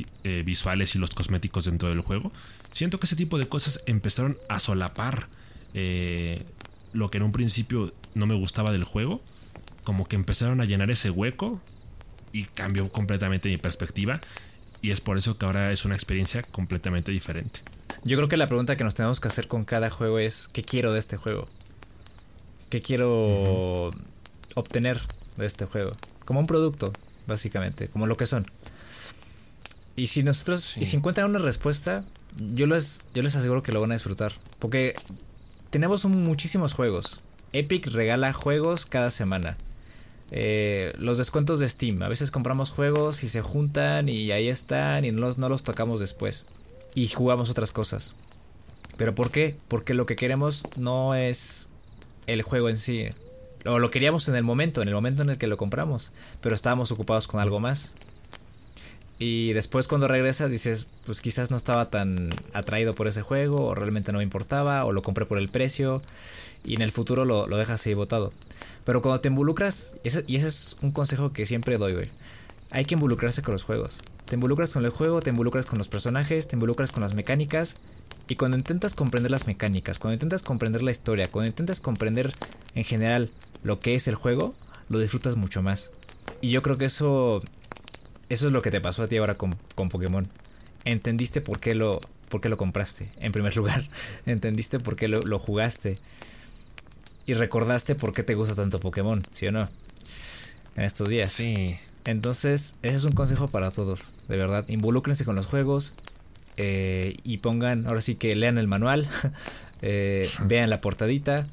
[0.45, 2.31] visuales y los cosméticos dentro del juego,
[2.71, 5.27] siento que ese tipo de cosas empezaron a solapar
[6.97, 9.21] lo que en un principio no me gustaba del juego,
[9.83, 11.61] como que empezaron a llenar ese hueco
[12.33, 14.19] y cambió completamente mi perspectiva.
[14.81, 17.61] Y es por eso que ahora es una experiencia completamente diferente.
[18.03, 20.63] Yo creo que la pregunta que nos tenemos que hacer con cada juego es, ¿qué
[20.63, 21.47] quiero de este juego?
[22.69, 23.91] ¿Qué quiero
[24.55, 25.01] obtener
[25.37, 25.91] de este juego?
[26.25, 26.93] Como un producto,
[27.27, 28.49] básicamente, como lo que son.
[29.95, 32.03] Y si nosotros, y si encuentran una respuesta,
[32.53, 34.33] yo les, yo les aseguro que lo van a disfrutar.
[34.59, 34.95] Porque
[35.69, 37.21] tenemos muchísimos juegos.
[37.53, 39.57] Epic regala juegos cada semana.
[40.31, 42.01] Eh, los descuentos de Steam.
[42.01, 45.63] A veces compramos juegos y se juntan y ahí están y no los, no los
[45.63, 46.45] tocamos después.
[46.95, 48.13] Y jugamos otras cosas.
[48.97, 49.55] ¿Pero por qué?
[49.67, 51.67] Porque lo que queremos no es
[52.25, 53.07] el juego en sí.
[53.65, 56.11] O lo queríamos en el momento, en el momento en el que lo compramos.
[56.41, 57.93] Pero estábamos ocupados con algo más.
[59.19, 63.75] Y después cuando regresas dices, pues quizás no estaba tan atraído por ese juego, o
[63.75, 66.01] realmente no me importaba, o lo compré por el precio,
[66.63, 68.31] y en el futuro lo, lo dejas ahí botado.
[68.87, 72.07] Pero cuando te involucras, y ese, es un consejo que siempre doy, güey.
[72.71, 74.01] Hay que involucrarse con los juegos.
[74.25, 77.75] Te involucras con el juego, te involucras con los personajes, te involucras con las mecánicas.
[78.29, 82.33] Y cuando intentas comprender las mecánicas, cuando intentas comprender la historia, cuando intentas comprender
[82.75, 83.29] en general
[83.61, 84.55] lo que es el juego,
[84.87, 85.91] lo disfrutas mucho más.
[86.39, 87.43] Y yo creo que eso,
[88.29, 90.27] eso es lo que te pasó a ti ahora con, con Pokémon.
[90.85, 93.87] Entendiste por qué lo, por qué lo compraste, en primer lugar.
[94.25, 95.95] Entendiste por qué lo, lo jugaste
[97.27, 99.69] y recordaste por qué te gusta tanto Pokémon, ¿sí o no?
[100.75, 101.29] En estos días.
[101.29, 101.77] Sí.
[102.05, 104.65] Entonces, ese es un consejo para todos, de verdad.
[104.69, 105.93] Involúcrense con los juegos
[106.55, 109.09] eh, y pongan, ahora sí que lean el manual,
[109.81, 111.45] eh, vean la portadita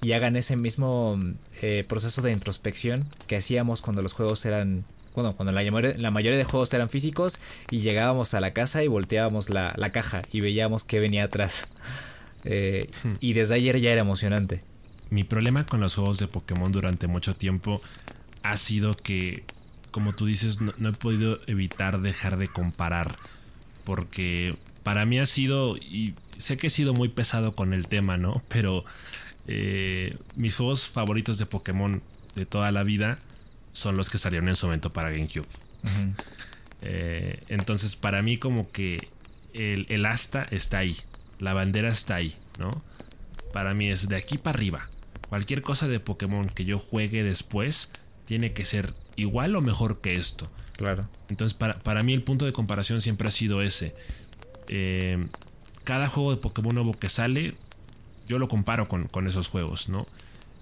[0.00, 1.20] y hagan ese mismo
[1.60, 4.84] eh, proceso de introspección que hacíamos cuando los juegos eran
[5.18, 7.38] bueno, cuando la mayoría, la mayoría, de juegos eran físicos
[7.70, 11.68] y llegábamos a la casa y volteábamos la, la caja y veíamos qué venía atrás.
[12.44, 13.16] Hmm.
[13.20, 14.62] y desde ayer ya era emocionante
[15.10, 17.80] mi problema con los juegos de Pokémon durante mucho tiempo
[18.42, 19.44] ha sido que,
[19.90, 23.16] como tú dices, no, he podido evitar dejar de comparar.
[23.84, 28.16] Porque para mí ha sido, y sé que he sido muy pesado con el tema,
[28.16, 28.42] ¿no?
[28.48, 28.84] Pero
[29.46, 32.02] eh, mis juegos favoritos de Pokémon
[32.34, 33.18] de toda la vida
[33.72, 35.46] son los que salieron en su momento para GameCube.
[36.82, 39.08] Eh, entonces, para mí, como que
[39.52, 40.96] el, el asta está ahí,
[41.38, 42.70] la bandera está ahí, ¿no?
[43.52, 44.88] Para mí es de aquí para arriba.
[45.28, 47.90] Cualquier cosa de Pokémon que yo juegue después
[48.24, 50.50] tiene que ser igual o mejor que esto.
[50.76, 51.08] Claro.
[51.28, 53.94] Entonces, para, mí el punto de comparación siempre ha sido ese.
[54.68, 55.26] Eh,
[55.84, 57.54] cada juego de Pokémon nuevo que sale,
[58.28, 60.06] yo lo comparo con, esos juegos, ¿no?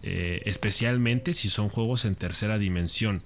[0.09, 3.23] Eh, especialmente si son juegos en tercera dimensión.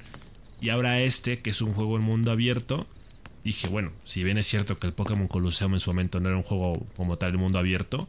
[0.63, 2.87] Y ahora este, que es un juego en mundo abierto,
[3.45, 6.39] dije, bueno, si bien es cierto que el Pokémon Colosseum en su momento no era
[6.39, 8.09] un juego como tal de mundo abierto,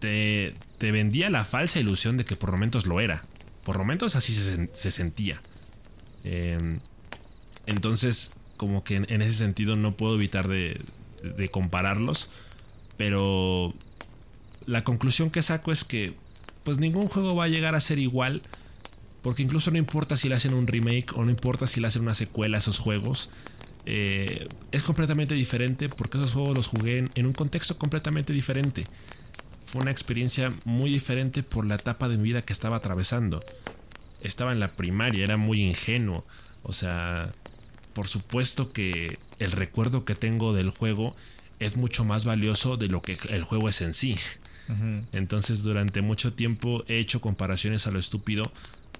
[0.00, 3.24] te, vendía la falsa ilusión de que por momentos lo era.
[3.62, 5.40] Por momentos así se, sentía.
[6.24, 6.80] Em,
[7.66, 10.80] entonces, como que en, ese sentido no puedo evitar de,
[11.22, 12.28] de compararlos.
[12.96, 13.72] Pero
[14.66, 16.16] la conclusión que saco es que
[16.68, 18.42] pues ningún juego va a llegar a ser igual.
[19.22, 22.02] Porque incluso no importa si le hacen un remake o no importa si le hacen
[22.02, 23.30] una secuela a esos juegos.
[23.86, 28.84] Eh, es completamente diferente porque esos juegos los jugué en, un contexto completamente diferente
[29.64, 33.40] fue una experiencia muy diferente por la etapa de mi vida que estaba atravesando.
[34.20, 36.26] Estaba en la primaria, era muy ingenuo.
[36.64, 37.32] O sea,
[37.94, 41.16] por supuesto que el recuerdo que tengo del juego
[41.60, 44.18] es mucho más valioso de lo que el juego es en sí.
[45.12, 48.52] Entonces durante mucho tiempo he hecho comparaciones a lo estúpido,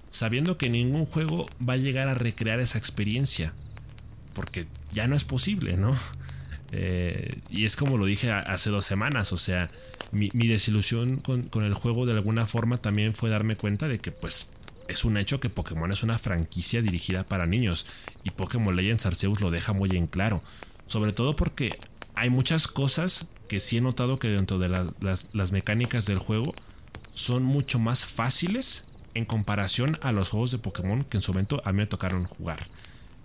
[0.09, 3.53] sabiendo que ningún juego va a llegar a recrear esa experiencia.
[4.33, 5.91] Porque ya no es posible, ¿no?
[6.71, 9.71] Eh, y es como lo dije hace dos semanas, o sea,
[10.11, 14.47] mi, desilusión con, el juego de alguna forma también fue darme cuenta de que pues
[14.87, 17.85] es un hecho que Pokémon es una franquicia dirigida para niños
[18.23, 20.43] y Pokémon Legends Arceus lo deja muy en claro,
[20.87, 21.77] sobre todo porque
[22.15, 26.53] hay muchas cosas que sí he notado que dentro de las, mecánicas del juego
[27.13, 31.61] son mucho más fáciles en comparación a los juegos de Pokémon que en su momento
[31.65, 32.67] a mí me tocaron jugar.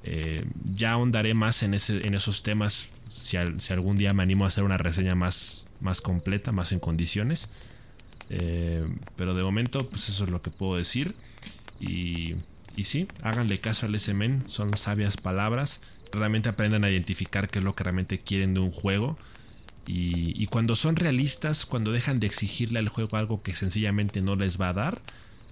[0.02, 4.78] Eh, ya ahondaré más en, esos temas si, algún día me animo a hacer una
[4.78, 5.66] reseña más,
[6.02, 7.48] completa, más en condiciones.
[8.30, 11.14] Eh, pero de momento, pues eso es lo que puedo decir.
[11.80, 12.34] Y,
[12.76, 15.80] y sí, háganle caso al SMN, son sabias palabras.
[16.14, 19.18] Realmente aprendan a identificar qué es lo que realmente quieren de un juego.
[19.86, 24.34] Y, y, cuando son realistas, cuando dejan de exigirle al juego algo que sencillamente no
[24.34, 25.02] les va a dar,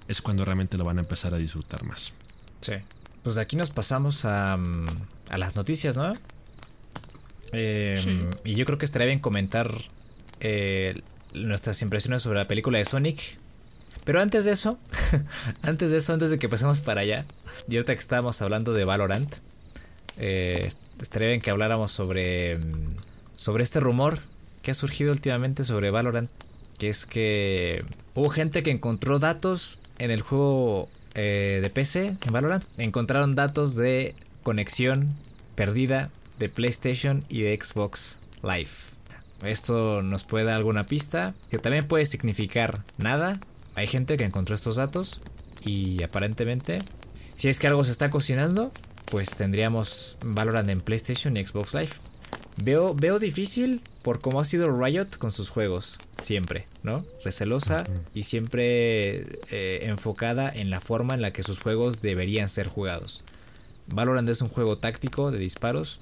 [0.09, 2.15] es cuando realmente lo van a empezar a disfrutar más.
[2.63, 2.73] Sí.
[3.23, 4.87] Pues de aquí nos pasamos a, mm,
[5.29, 6.13] a las noticias, ¿no?
[7.53, 9.71] Em, y yo creo que estaría bien comentar
[10.41, 11.01] eh,
[11.35, 13.39] nuestras impresiones sobre la película de Sonic.
[14.05, 14.79] Pero antes de eso,
[15.63, 17.27] antes de eso, antes de que pasemos para allá,
[17.69, 19.37] y ahorita que estábamos hablando de Valorant,
[20.19, 20.69] eh,
[21.01, 22.59] estaría bien que habláramos sobre,
[23.37, 24.21] sobre este rumor
[24.63, 26.31] que ha surgido últimamente sobre Valorant,
[26.79, 32.33] que es que hubo gente que encontró datos en el juego eh, de PC, en
[32.33, 35.15] Valorant, encontraron datos de conexión
[35.55, 38.71] perdida de PlayStation y de Xbox Live.
[39.45, 43.41] Esto nos puede dar alguna pista, que también puede significar nada.
[43.75, 45.21] Hay gente que encontró estos datos
[45.65, 46.79] y aparentemente,
[47.35, 48.71] si es que algo se está cocinando,
[49.13, 51.91] pues tendríamos Valorant en PlayStation y Xbox Live.
[52.65, 57.05] Veo, veo difícil por cómo ha sido Riot con sus juegos, siempre, ¿no?
[57.23, 62.69] Recelosa y siempre eh, enfocada en la forma en la que sus juegos deberían ser
[62.69, 63.23] jugados.
[63.89, 66.01] Valorant es un juego táctico de disparos.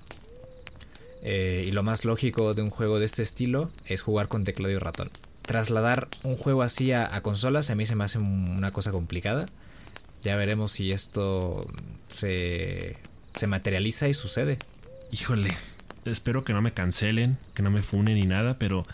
[1.23, 4.73] Eh, y lo más lógico de un juego de este estilo es jugar con teclado
[4.73, 5.11] y ratón.
[5.43, 9.47] Trasladar un juego así a, a consolas a mí se me hace una cosa complicada.
[10.23, 11.67] Ya veremos si esto
[12.09, 12.97] se,
[13.35, 14.59] se materializa y sucede.
[15.13, 15.55] Híjole,
[16.05, 18.85] espero que no me cancelen, que no me funen ni nada, pero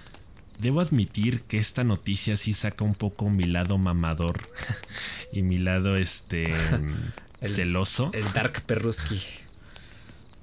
[0.59, 4.41] debo admitir que esta noticia sí saca un poco mi lado mamador
[5.33, 6.55] y mi lado este
[7.41, 8.11] celoso.
[8.13, 9.21] El Dark Perruski.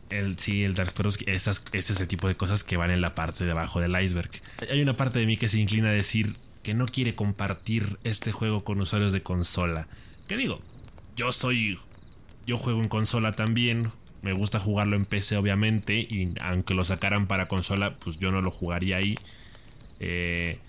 [0.09, 1.25] El, sí, el Dark Perruski.
[1.27, 3.99] Estas, ese es el tipo de cosas que van en la parte de abajo del
[3.99, 4.29] iceberg.
[4.69, 8.31] Hay una parte de mí que se inclina a decir que no quiere compartir este
[8.31, 9.87] juego con usuarios de consola.
[10.27, 10.61] Que digo,
[11.15, 11.77] yo soy.
[12.45, 13.91] Yo juego en consola también.
[14.21, 15.95] Me gusta jugarlo en PC, obviamente.
[15.95, 19.15] Y aunque lo sacaran para consola, pues yo no lo jugaría ahí.
[19.99, 20.59] Eh,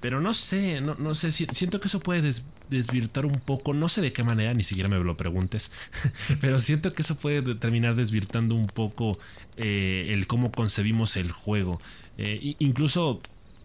[0.00, 1.30] pero no sé, no, no sé.
[1.30, 2.32] Siento que eso puede
[2.68, 3.74] desvirtuar un poco.
[3.74, 5.70] No sé de qué manera, ni siquiera me lo preguntes.
[6.40, 9.18] pero siento que eso puede terminar desvirtuando un poco
[9.56, 11.80] eh, el cómo concebimos el juego.
[12.18, 13.20] Eh, incluso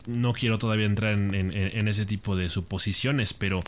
[0.05, 3.59] no quiero todavía entrar en, en ese tipo de suposiciones, pero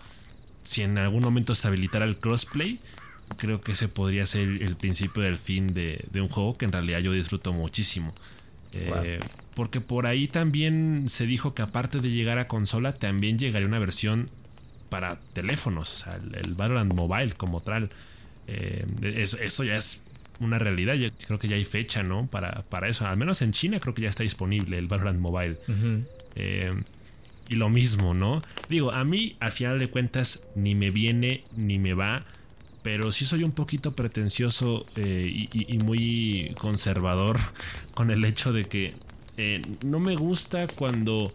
[0.63, 2.80] si en algún momento se habilitara el crossplay,
[3.38, 7.00] creo que ese podría ser el principio del fin de, un juego que en realidad
[7.00, 8.13] yo disfruto muchísimo.
[8.74, 9.19] Eh,
[9.56, 13.80] porque por ahí también se dijo que aparte de llegar a consola, también llegaría una
[13.80, 14.30] versión
[14.89, 17.89] para teléfonos, o sea, el, Valorant Mobile como tal.
[18.48, 20.02] Eh, eso, ya es
[20.39, 20.95] una realidad.
[20.95, 22.28] Yo creo que ya hay fecha, ¿no?
[22.28, 23.08] Para, para eso.
[23.08, 25.58] Al menos en China creo que ya está disponible el Valorant Mobile.
[27.50, 28.42] Y lo mismo, ¿no?
[28.70, 32.24] Digo, a mí al final de cuentas ni me viene ni me va,
[32.84, 37.38] pero sí soy un poquito pretencioso eh, y, muy conservador
[37.94, 38.94] con el hecho de que
[39.38, 41.34] eh, no me gusta cuando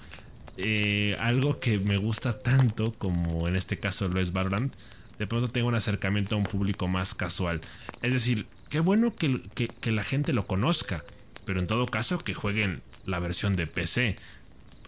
[0.57, 4.72] eh, algo que me gusta tanto, como en este caso lo es Valorant,
[5.18, 7.61] de pronto tengo un acercamiento a un público más casual.
[8.03, 9.42] Es decir, qué bueno que,
[9.81, 11.05] que la gente lo conozca,
[11.44, 14.16] pero en todo caso que jueguen la versión de PC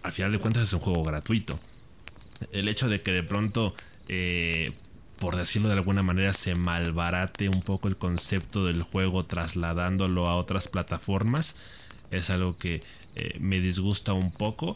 [0.06, 1.58] al final de cuentas es un juego gratuito.
[2.52, 3.74] El hecho de que de pronto,
[4.08, 4.72] eh,
[5.18, 10.36] por decirlo de alguna manera, se malbarate un poco el concepto del juego trasladándolo a
[10.36, 11.56] otras plataformas,
[12.12, 12.82] es algo que
[13.16, 14.74] eh, me disgusta un poco.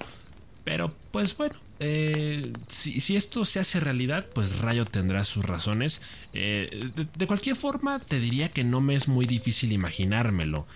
[0.65, 6.03] Pero pues bueno, eh, si, esto se hace realidad, pues Rayo tendrá sus razones.
[6.33, 10.67] de, cualquier forma, te diría que no me es muy difícil imaginármelo.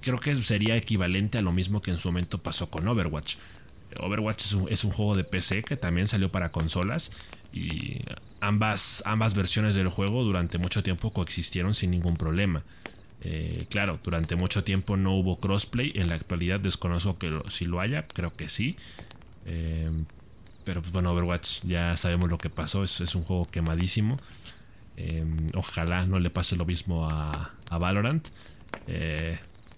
[0.00, 3.36] Creo que sería equivalente a lo mismo que en su momento pasó con Overwatch.
[3.98, 7.12] Overwatch es un, juego de PC que también salió para consolas
[7.52, 8.00] y
[8.40, 12.62] ambas, ambas versiones del juego durante mucho tiempo coexistieron sin ningún problema.
[13.24, 17.80] Eh, claro, durante mucho tiempo no hubo crossplay, en la actualidad desconozco que si lo
[17.80, 18.76] haya, creo que sí.
[19.46, 19.90] Eh,
[20.64, 24.16] pero pues bueno, Overwatch ya sabemos lo que pasó, es, es un juego quemadísimo.
[24.96, 25.24] Eh,
[25.54, 28.28] ojalá no le pase lo mismo a, a Valorant.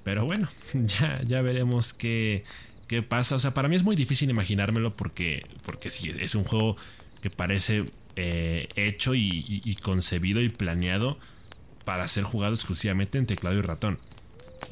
[0.05, 2.44] pero bueno, ya, ya veremos qué,
[2.87, 3.37] qué pasa.
[3.37, 6.77] O sea, para mí es muy difícil imaginármelo porque, porque sí, es un juego
[7.20, 7.85] que parece
[8.16, 11.18] eh, hecho y, concebido y planeado
[11.85, 13.99] para ser jugado exclusivamente en teclado y ratón.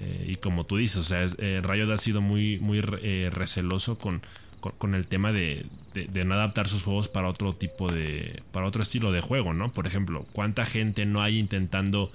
[0.01, 4.23] Eh, y como tú dices, o sea, eh, Riot ha sido muy, muy receloso con,
[4.61, 8.43] con, el tema de, de, no adaptar sus juegos para otro tipo de.
[8.53, 9.73] para otro estilo de juego, ¿no?
[9.73, 12.13] Por ejemplo, ¿cuánta gente no hay intentando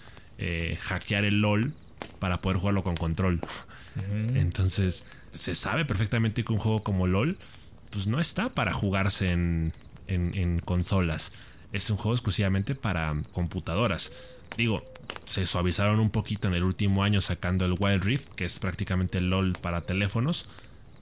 [0.80, 1.74] hackear el LOL
[2.20, 3.42] para poder jugarlo con control?
[4.34, 5.04] Entonces
[5.38, 7.38] se sabe perfectamente que un juego como LOL
[7.90, 9.74] pues no está para jugarse en,
[10.08, 11.32] en, consolas.
[11.72, 14.12] Es un juego exclusivamente para computadoras.
[14.58, 14.84] Digo,
[15.26, 19.22] se suavizaron un poquito en el último año sacando el Wild Rift, que es prácticamente
[19.22, 20.48] LOL para teléfonos,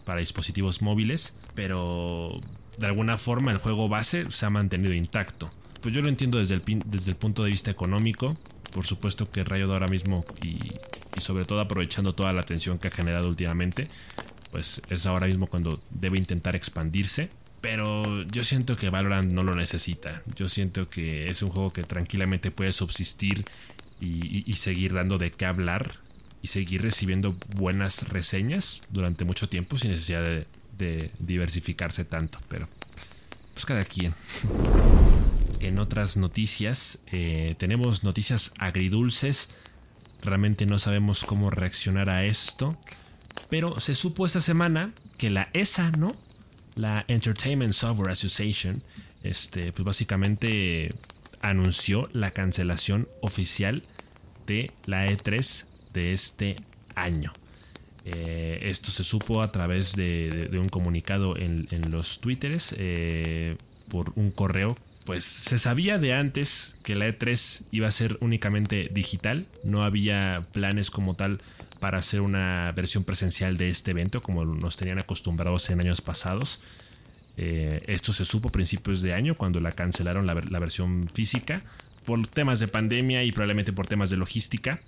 [0.04, 2.40] para dispositivos móviles, pero
[2.78, 5.50] de alguna forma el juego base se ha mantenido intacto.
[5.82, 8.36] Pues yo lo entiendo desde el, desde el punto de vista económico.
[8.74, 10.58] Por supuesto que Rayo de ahora mismo y,
[11.16, 13.88] y sobre todo aprovechando toda la atención que ha generado últimamente,
[14.56, 17.28] pues es ahora mismo cuando debe intentar expandirse.
[17.60, 20.24] Pero yo siento que Valorant no lo necesita.
[20.38, 23.44] Yo siento que es un juego que tranquilamente puede subsistir
[24.00, 25.98] y, seguir dando de qué hablar
[26.42, 30.24] y seguir recibiendo buenas reseñas durante mucho tiempo sin necesidad
[30.78, 32.40] de, diversificarse tanto.
[32.48, 32.70] Pero
[33.54, 34.14] pues cada quien.
[35.60, 39.50] En otras noticias, eh, tenemos noticias agridulces
[40.26, 42.76] Realmente no sabemos cómo reaccionar a esto.
[43.50, 46.16] Pero se supo esta semana que la ESA, ¿no?
[46.76, 48.82] La Entertainment Software Association,
[49.24, 50.90] este, pues básicamente
[51.42, 53.84] anunció la cancelación oficial
[54.48, 56.56] de la E3 de este
[56.96, 57.34] año.
[58.06, 63.58] Eh, esto se supo a través de, un comunicado en, los Twitteres eh,
[63.90, 64.76] por un correo.
[65.06, 69.46] Pues se sabía de antes que la E3 iba a ser únicamente digital.
[69.64, 71.42] No había planes como tal
[71.80, 76.62] para hacer una versión presencial de este evento como nos tenían acostumbrados en años pasados.
[77.38, 81.64] Eh, esto se supo a principios de año cuando la cancelaron la, versión física
[82.06, 84.80] por temas de pandemia y probablemente por temas de logística.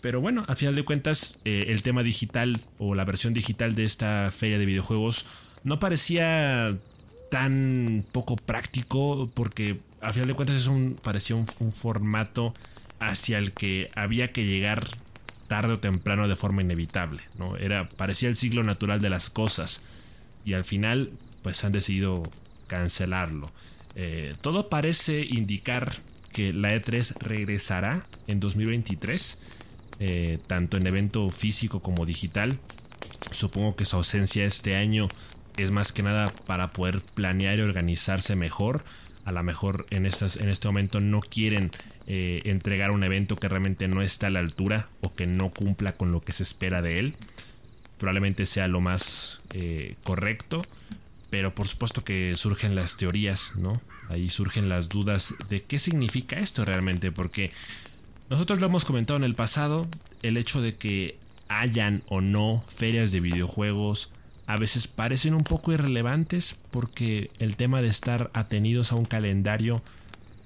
[0.00, 3.84] Pero bueno, al final de cuentas, eh, el tema digital o la versión digital de
[3.84, 5.26] esta feria de videojuegos
[5.64, 6.76] no parecía
[7.30, 12.52] tan poco práctico porque al final de cuentas es un, parecía un, formato
[12.98, 14.86] hacia el que había que llegar
[15.52, 17.20] tarde o temprano de forma inevitable.
[17.36, 17.58] ¿no?
[17.58, 19.82] Era, parecía el ciclo natural de las cosas
[20.46, 21.10] y al final
[21.42, 22.22] pues han decidido
[22.68, 23.52] cancelarlo.
[23.94, 25.92] Eh, todo parece indicar
[26.32, 29.38] que la E3 regresará en 2023
[30.00, 32.58] eh, tanto en evento físico como digital.
[33.30, 35.08] Supongo que su ausencia este año
[35.58, 38.84] es más que nada para poder planear y organizarse mejor.
[39.26, 41.70] A lo mejor en, estas, en este momento no quieren
[42.14, 45.92] eh, entregar un evento que realmente no está a la altura o que no cumpla
[45.92, 47.14] con lo que se espera de él.
[47.96, 50.60] Probablemente sea lo más eh, correcto,
[51.30, 53.80] pero por supuesto que surgen las teorías, ¿no?
[54.10, 57.50] Ahí surgen las dudas de qué significa esto realmente, porque
[58.28, 59.88] nosotros lo hemos comentado en el pasado,
[60.22, 61.16] el hecho de que
[61.48, 64.10] hayan o no ferias de videojuegos
[64.46, 69.80] a veces parecen un poco irrelevantes porque el tema de estar atenidos a un calendario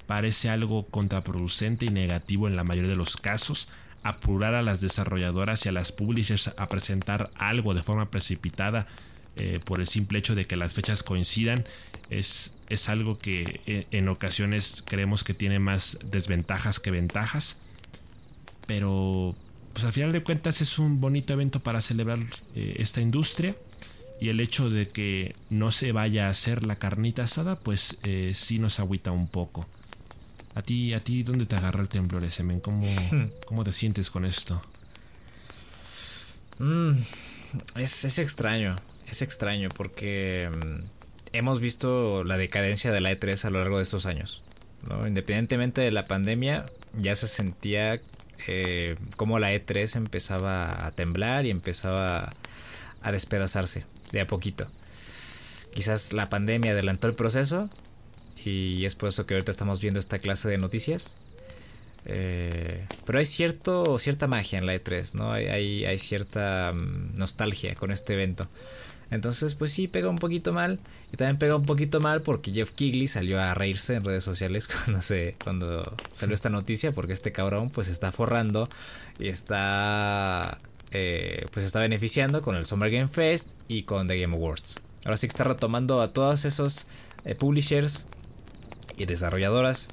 [0.07, 3.69] parece algo contraproducente y negativo en la mayoría de los casos.
[4.03, 8.87] Apurar a las desarrolladoras y a las publishers a presentar algo de forma precipitada
[9.39, 11.63] eh, por el simple hecho de que las fechas coincidan
[12.09, 17.59] es, es algo que eh, en ocasiones creemos que tiene más desventajas que ventajas
[18.67, 19.35] pero
[19.75, 22.21] pues al final de cuentas es un bonito evento para celebrar
[22.55, 23.55] eh, esta industria
[24.23, 27.99] y el hecho de que no se vaya a hacer la carnita asada pues
[28.33, 29.69] sí nos agüita un poco.
[30.57, 32.61] A ti, a ti, ¿dónde te agarra el temblor ese, men?
[32.61, 32.83] ¿Cómo,
[33.47, 34.63] ¿Cómo te sientes con esto?
[36.59, 36.93] Mm,
[37.75, 38.75] es, es, extraño,
[39.07, 43.83] es extraño porque mm, hemos visto la decadencia de la E3 a lo largo de
[43.83, 44.43] estos años.
[44.89, 45.07] ¿no?
[45.07, 46.65] Independientemente de la pandemia,
[46.99, 48.01] ya se sentía
[48.47, 52.33] eh, como la E3 empezaba a temblar y empezaba
[53.03, 54.69] a despedazarse de a poquito.
[55.75, 57.69] Quizás la pandemia adelantó el proceso
[58.47, 61.15] y es por eso que ahorita estamos viendo esta clase de noticias.
[62.09, 65.33] Eh, pero hay cierto, cierta magia en la E3, ¿no?
[65.33, 68.49] Hay, hay, cierta mm, nostalgia con este evento.
[69.11, 70.79] Entonces, pues sí, pega un poquito mal.
[71.13, 74.69] Y también pega un poquito mal porque Jeff Kigley salió a reírse en redes sociales
[74.85, 76.93] cuando, se, cuando salió esta noticia.
[76.93, 78.69] Porque este cabrón pues está forrando
[79.19, 80.59] y está...
[80.93, 84.77] Eh, pues está beneficiando con el Summer Game Fest y con The Game Awards.
[85.05, 86.87] Ahora sí que está retomando a todos esos
[87.25, 88.07] eh, publishers
[88.97, 89.89] y desarrolladoras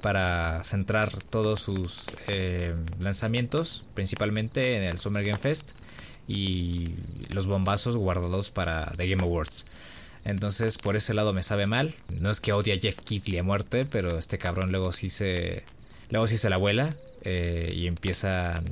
[0.00, 5.72] para centrar todos sus eh, lanzamientos principalmente en el Summer Game Fest
[6.26, 6.94] y
[7.30, 9.66] los bombazos guardados para The Game Awards.
[10.24, 11.94] Entonces, por ese lado me sabe mal.
[12.20, 15.64] No es que odie a Jeff Keighley a muerte, pero este cabrón luego sí se.
[16.10, 16.90] Luego sí se la vuela.
[17.22, 18.62] Eh, y empieza.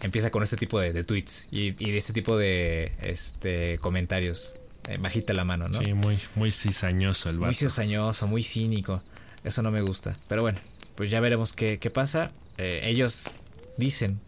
[0.00, 1.48] Empieza con este tipo de, tweets.
[1.50, 4.54] Y, de este tipo de este comentarios.
[4.88, 5.78] Eh, bajita la mano, ¿no?
[5.78, 7.48] Sí, muy, muy cizañoso el vato.
[7.48, 9.02] Muy cizañoso, muy cínico.
[9.44, 10.16] Eso no me gusta.
[10.28, 10.58] Pero bueno,
[10.94, 12.30] pues ya veremos qué, pasa.
[12.56, 13.34] Eh, ellos
[13.76, 14.18] dicen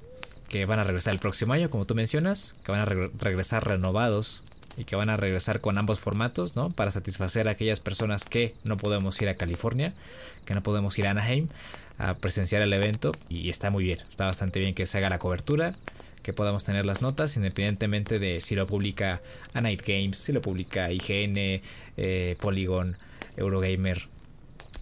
[0.51, 4.43] que van a regresar el próximo año, como tú mencionas, que van a regresar renovados
[4.77, 6.69] y que van a regresar con ambos formatos, ¿no?
[6.69, 9.95] Para satisfacer a aquellas personas que no podemos ir a California,
[10.45, 11.49] que no podemos ir a Anaheim
[11.97, 15.19] a presenciar el evento y está muy bien, está bastante bien que se haga la
[15.19, 15.73] cobertura,
[16.23, 19.23] que podamos tener las notas independientemente de si lo publica
[19.55, 21.63] a Night Games, si lo publica IGN,
[21.97, 22.97] eh, Polygon,
[23.37, 24.09] Eurogamer,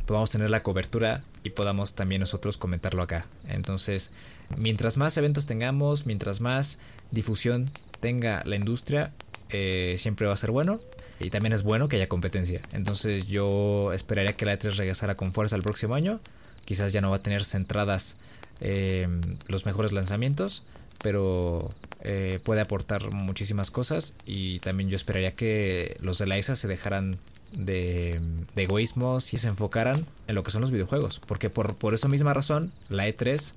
[0.07, 3.27] podamos tener la cobertura y podamos también nosotros comentarlo acá.
[3.49, 4.11] Entonces,
[4.57, 6.79] mientras más eventos tengamos, mientras más
[7.11, 7.71] difusión
[8.01, 9.13] tenga la industria,
[9.51, 10.81] eh, siempre va a ser bueno.
[11.21, 12.61] Y también es bueno que haya competencia.
[12.73, 16.21] Entonces yo esperaría que la E3 regresara con fuerza el próximo año.
[16.65, 18.17] Quizás ya no va a tener centradas
[18.61, 20.65] em, los mejores lanzamientos.
[21.03, 21.73] Pero
[22.03, 24.15] eh, puede aportar muchísimas cosas.
[24.27, 27.19] Y también yo esperaría que los de la ESA se dejaran
[27.53, 28.21] de,
[28.55, 31.21] de egoísmos y se enfocaran en lo que son los videojuegos.
[31.21, 33.55] Porque por, por esa misma razón, la E3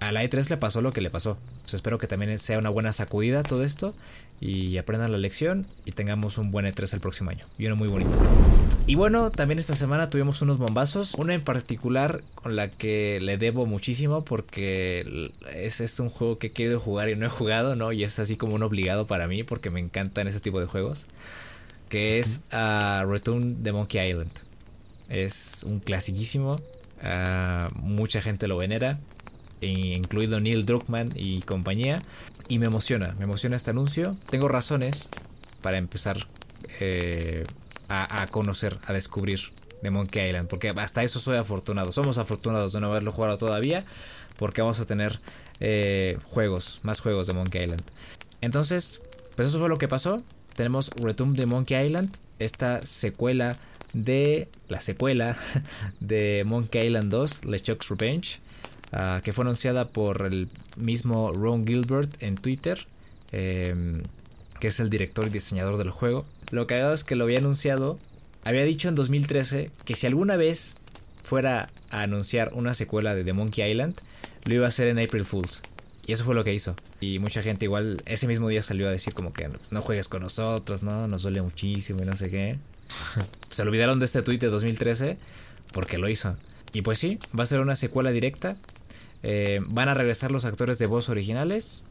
[0.00, 1.36] a la E3 le pasó lo que le pasó.
[1.62, 3.94] Pues espero que también sea una buena sacudida todo esto
[4.40, 7.44] y aprendan la lección y tengamos un buen E3 el próximo año.
[7.58, 8.10] Y uno muy bonito.
[8.86, 11.14] Y bueno, también esta semana tuvimos unos bombazos.
[11.14, 16.48] Una en particular con la que le debo muchísimo porque es, es un juego que
[16.48, 17.92] he querido jugar y no he jugado, ¿no?
[17.92, 21.06] Y es así como un obligado para mí porque me encantan ese tipo de juegos.
[21.90, 24.30] Que es uh, Return de Monkey Island.
[25.10, 26.56] Es un clasiquísimo.
[27.02, 28.98] Uh, mucha gente lo venera
[29.66, 32.00] incluido Neil Druckmann y compañía.
[32.48, 34.16] Y me emociona, me emociona este anuncio.
[34.28, 35.08] Tengo razones
[35.62, 36.26] para empezar
[36.80, 37.46] eh,
[37.88, 39.40] a, conocer, a descubrir
[39.82, 40.48] de Monkey Island.
[40.48, 41.92] Porque hasta eso soy afortunado.
[41.92, 43.84] Somos afortunados de no haberlo jugado todavía.
[44.38, 45.20] Porque vamos a tener
[45.60, 47.82] eh, juegos, más juegos de Monkey Island.
[48.40, 49.02] Entonces,
[49.36, 50.22] pues eso fue lo que pasó.
[50.56, 52.10] Tenemos Return de Monkey Island.
[52.38, 53.56] Esta secuela
[53.92, 55.36] de la secuela
[56.00, 58.40] de Monkey Island 2, LeChuck's Revenge.
[58.92, 62.86] Ah, que fue anunciada por el mismo Ron Gilbert en Twitter,
[63.30, 64.02] em,
[64.58, 66.26] que es el director y diseñador del juego.
[66.50, 67.98] Lo que es que lo había anunciado,
[68.42, 70.74] había dicho en 2013 que si alguna vez
[71.22, 73.94] fuera a anunciar una secuela de The Monkey Island,
[74.44, 75.62] lo iba a hacer en April Fools.
[76.06, 76.74] Y eso fue lo que hizo.
[77.00, 80.22] Y mucha gente igual ese mismo día salió a decir como que no juegues con
[80.22, 81.06] nosotros, ¿no?
[81.06, 82.58] Nos duele muchísimo y no sé qué.
[83.50, 85.18] Se olvidaron de este tweet de 2013
[85.72, 86.36] porque lo hizo.
[86.72, 88.56] Y pues sí, va a ser una secuela directa
[89.22, 91.82] eh, van a regresar los actores de voz originales.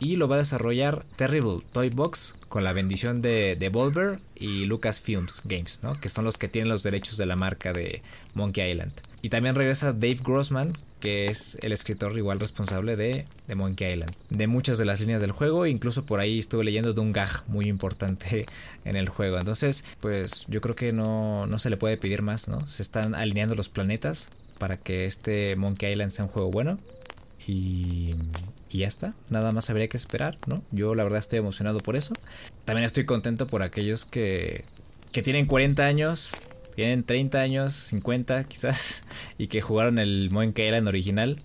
[0.00, 5.42] Y lo va a desarrollar Terrible Toy Box con la bendición de Devolver y Lucasfilms
[5.44, 5.92] Games, ¿no?
[5.92, 8.02] que son los que tienen los derechos de la marca de
[8.34, 8.92] Monkey Island.
[9.22, 14.12] Y también regresa Dave Grossman, que es el escritor igual responsable de, de, Monkey Island.
[14.30, 17.44] De muchas de las líneas del juego, incluso por ahí estuve leyendo de un gag
[17.46, 18.46] muy importante
[18.84, 19.38] en el juego.
[19.38, 22.66] Entonces, pues yo creo que no, no se le puede pedir más, ¿no?
[22.68, 24.28] Se están alineando los planetas
[24.58, 26.78] para que este Monkey Island sea un juego bueno.
[27.46, 28.14] Y,
[28.70, 30.62] y, ya está, nada más habría que esperar, ¿no?
[30.70, 32.14] Yo la verdad estoy emocionado por eso.
[32.64, 34.64] También estoy contento por aquellos que,
[35.12, 36.32] que tienen 40 años,
[36.74, 39.04] tienen 30 años, 50 quizás,
[39.38, 41.38] y que jugaron el Monkey Island original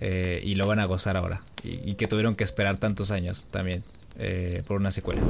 [0.00, 1.42] eh, y lo van a gozar ahora.
[1.62, 3.82] Y, que tuvieron que esperar tantos años también
[4.18, 5.20] eh, por una secuela.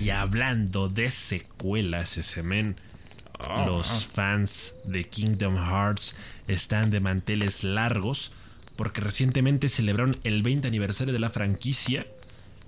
[0.00, 2.76] Y hablando de secuelas, ese men
[3.66, 4.08] los ah.
[4.10, 6.14] fans de Kingdom Hearts
[6.48, 8.32] están de manteles largos
[8.76, 12.06] porque recientemente celebraron el 20 aniversario de la franquicia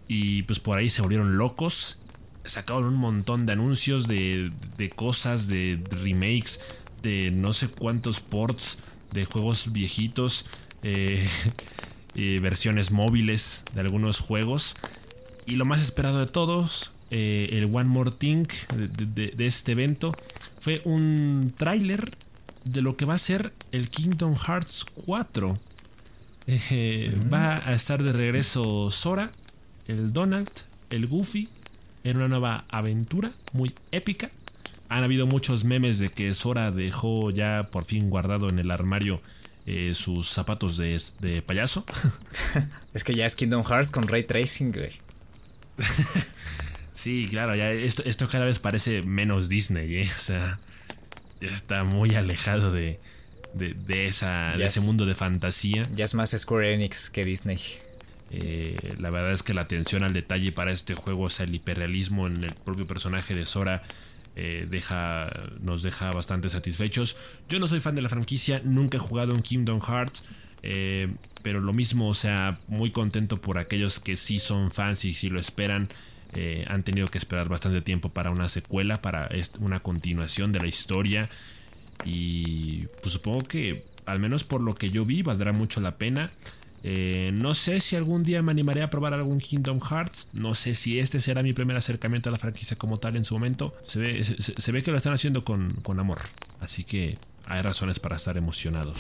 [0.09, 1.99] y pues por ahí se volvieron locos.
[2.45, 4.51] Sacaron un montón de anuncios de,
[4.97, 6.61] cosas, de remakes,
[7.03, 8.79] de no sé cuántos ports
[9.13, 10.47] de juegos viejitos,
[10.83, 11.29] eh,
[12.15, 14.77] versiones móviles de algunos juegos.
[15.45, 18.45] Y lo más esperado de todos, eh, el One More Thing
[18.77, 20.13] de, este evento
[20.61, 22.11] fue un tráiler
[22.65, 25.55] de lo que va a ser el Kingdom Hearts 4.
[26.47, 29.31] Eh, va a estar de regreso Sora,
[29.87, 30.51] el Donald,
[30.91, 31.49] el Goofy,
[32.05, 34.31] en una nueva aventura muy épica.
[34.89, 39.21] Han habido muchos memes de que Sora dejó ya por fin guardado en el armario
[39.67, 41.85] eh, sus zapatos de, de payaso.
[42.95, 44.93] es que ya es Kingdom Hearts con ray tracing, güey.
[46.99, 50.11] Sí, claro, ya esto, esto cada vez parece menos Disney, ¿eh?
[50.19, 50.59] O sea,
[51.41, 52.99] está muy alejado de,
[53.55, 55.85] de, esa, de ese mundo de fantasía.
[55.95, 57.61] Ya es más Square Enix que Disney.
[58.33, 61.55] Eh, la verdad es que la atención al detalle para este juego, o sea, el
[61.55, 63.85] hiperrealismo en el propio personaje de Sora,
[64.35, 65.31] eh, deja,
[65.61, 67.17] nos deja bastante satisfechos.
[67.49, 70.25] Yo no soy fan de la franquicia, nunca he jugado en Kingdom Hearts.
[70.65, 71.07] Eh,
[71.45, 75.29] pero lo mismo, o sea, muy contento por aquellos que sí son fans y sí
[75.31, 75.89] lo esperan.
[76.35, 80.67] Eh, han tenido que esperar bastante tiempo para una secuela, para una continuación de la
[80.67, 81.29] historia.
[82.05, 86.31] Y pues supongo que, al menos por lo que yo vi, valdrá mucho la pena.
[86.85, 90.29] Eh, no sé si algún día me animaré a probar algún Kingdom Hearts.
[90.33, 93.35] No sé si este será mi primer acercamiento a la franquicia como tal en su
[93.35, 93.75] momento.
[93.85, 96.19] Se ve, que lo están haciendo con amor.
[96.61, 97.17] Así que
[97.47, 98.99] hay razones para estar emocionados.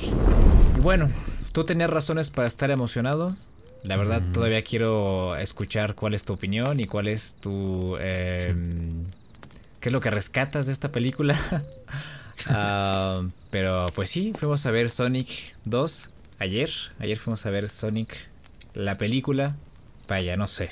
[0.80, 1.10] Bueno,
[1.52, 3.36] tú tenías razones para estar emocionado.
[3.84, 7.96] La verdad, todavía quiero escuchar cuál es tu opinión y cuál es tu.
[7.98, 9.04] Em,
[9.80, 11.38] ¿Qué es lo que rescatas de esta película?
[12.50, 16.70] Ah, pero pues sí, fuimos a ver Sonic 2 ayer.
[17.00, 18.16] Ayer fuimos a ver Sonic,
[18.74, 19.56] la película.
[20.06, 20.70] Vaya, no sé.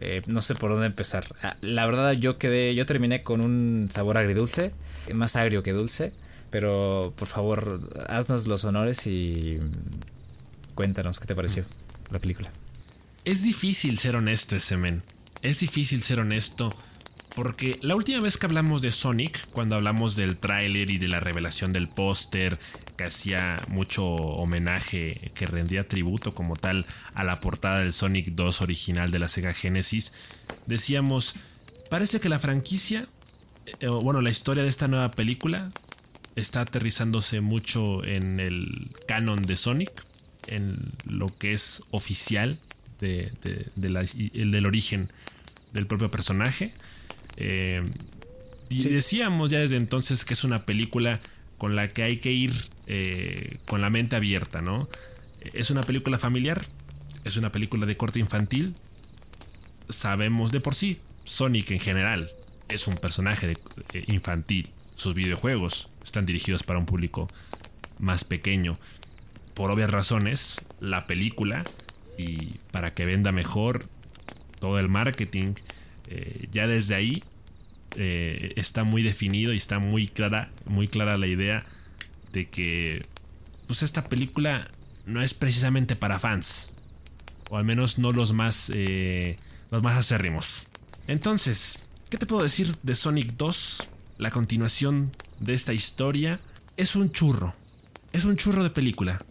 [0.00, 1.26] Eh, no sé por dónde empezar.
[1.44, 2.74] Ah, la verdad, yo quedé.
[2.74, 4.72] Yo terminé con un sabor agridulce.
[5.14, 6.12] Más agrio que dulce.
[6.50, 9.60] Pero por favor, haznos los honores y
[10.74, 11.64] cuéntanos qué te pareció
[12.10, 12.50] la película.
[13.24, 15.02] Es difícil ser honesto ese men.
[15.42, 16.70] Es difícil ser honesto
[17.34, 21.20] porque la última vez que hablamos de Sonic, cuando hablamos del tráiler y de la
[21.20, 22.58] revelación del póster,
[22.96, 28.60] que hacía mucho homenaje, que rendía tributo como tal a la portada del Sonic 2
[28.62, 30.12] original de la Sega Genesis,
[30.66, 31.34] decíamos,
[31.88, 33.06] parece que la franquicia,
[33.78, 35.70] eh, bueno, la historia de esta nueva película
[36.36, 40.04] está aterrizándose mucho en el canon de Sonic,
[40.50, 42.58] en lo que es oficial
[43.00, 43.32] de,
[44.34, 45.10] el del origen
[45.72, 46.72] del propio personaje.
[47.36, 47.82] Eh,
[48.68, 51.20] y decíamos ya desde entonces que es una película
[51.58, 52.52] con la que hay que ir
[52.86, 54.88] eh, con la mente abierta, ¿no?
[55.52, 56.62] Es una película familiar,
[57.24, 58.74] es una película de corte infantil.
[59.88, 62.30] Sabemos de por sí, Sonic en general
[62.68, 63.54] es un personaje
[63.92, 64.70] eh, infantil.
[64.94, 67.28] Sus videojuegos están dirigidos para un público
[67.98, 68.78] más pequeño.
[69.54, 71.64] Por obvias razones, la película,
[72.16, 73.86] y para que venda mejor
[74.58, 75.54] todo el marketing,
[76.08, 77.22] eh, ya desde ahí
[77.96, 81.64] eh, está muy definido y está muy clara, muy clara la idea
[82.32, 83.04] de que
[83.66, 84.68] pues esta película
[85.06, 86.70] no es precisamente para fans.
[87.48, 89.36] O al menos no los más, eh,
[89.70, 90.68] los más acérrimos.
[91.08, 91.80] Entonces,
[92.10, 93.88] ¿qué te puedo decir de Sonic 2?
[94.18, 96.38] La continuación de esta historia
[96.76, 97.54] es un churro.
[98.12, 99.24] Es un churro de película.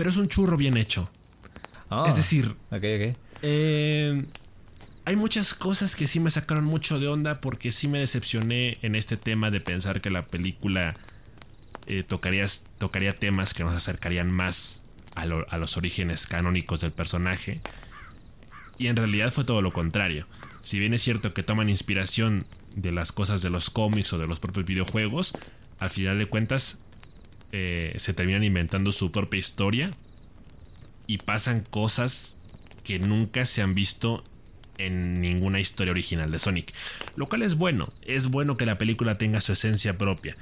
[0.00, 1.10] Pero es un churro bien hecho.
[1.90, 4.24] Ah, es decir, okay, eh,
[5.04, 8.94] hay muchas cosas que sí me sacaron mucho de onda porque sí me decepcioné en
[8.94, 10.94] este tema de pensar que la película
[11.86, 12.46] eh, tocaría,
[12.78, 14.80] tocaría temas que nos acercarían más
[15.16, 17.60] a, los orígenes canónicos del personaje.
[18.78, 20.26] Y en realidad fue todo lo contrario.
[20.62, 24.26] Si bien es cierto que toman inspiración de las cosas de los cómics o de
[24.26, 25.34] los propios videojuegos,
[25.78, 26.78] al final de cuentas
[27.52, 29.90] eh, se terminan inventando su propia historia
[31.06, 32.36] y pasan cosas
[32.84, 34.24] que nunca se han visto
[34.78, 36.72] en ninguna historia original de Sonic.
[37.16, 40.36] Lo cual es bueno, es bueno que la película tenga su esencia propia.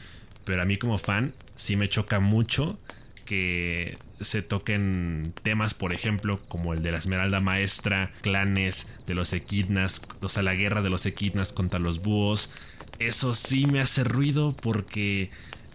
[0.44, 2.78] Pero a mí como fan sí me choca mucho
[3.24, 9.32] que se toquen temas, por ejemplo, como el de la Esmeralda Maestra, clanes de los
[9.32, 12.50] equidnas, o sea, la guerra de los equidnas contra los búhos.
[12.98, 15.30] Eso sí me hace ruido porque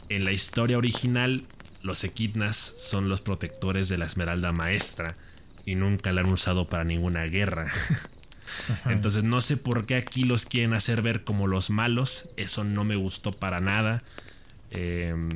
[0.10, 1.44] en la historia original
[1.82, 5.16] los equidnas son los protectores de la Esmeralda Maestra
[5.66, 7.68] y nunca la han usado para ninguna guerra.
[8.86, 12.30] Entonces no sé por qué aquí los quieren hacer ver como los malos.
[12.38, 14.04] Eso no me gustó para nada.
[14.72, 15.30] Em,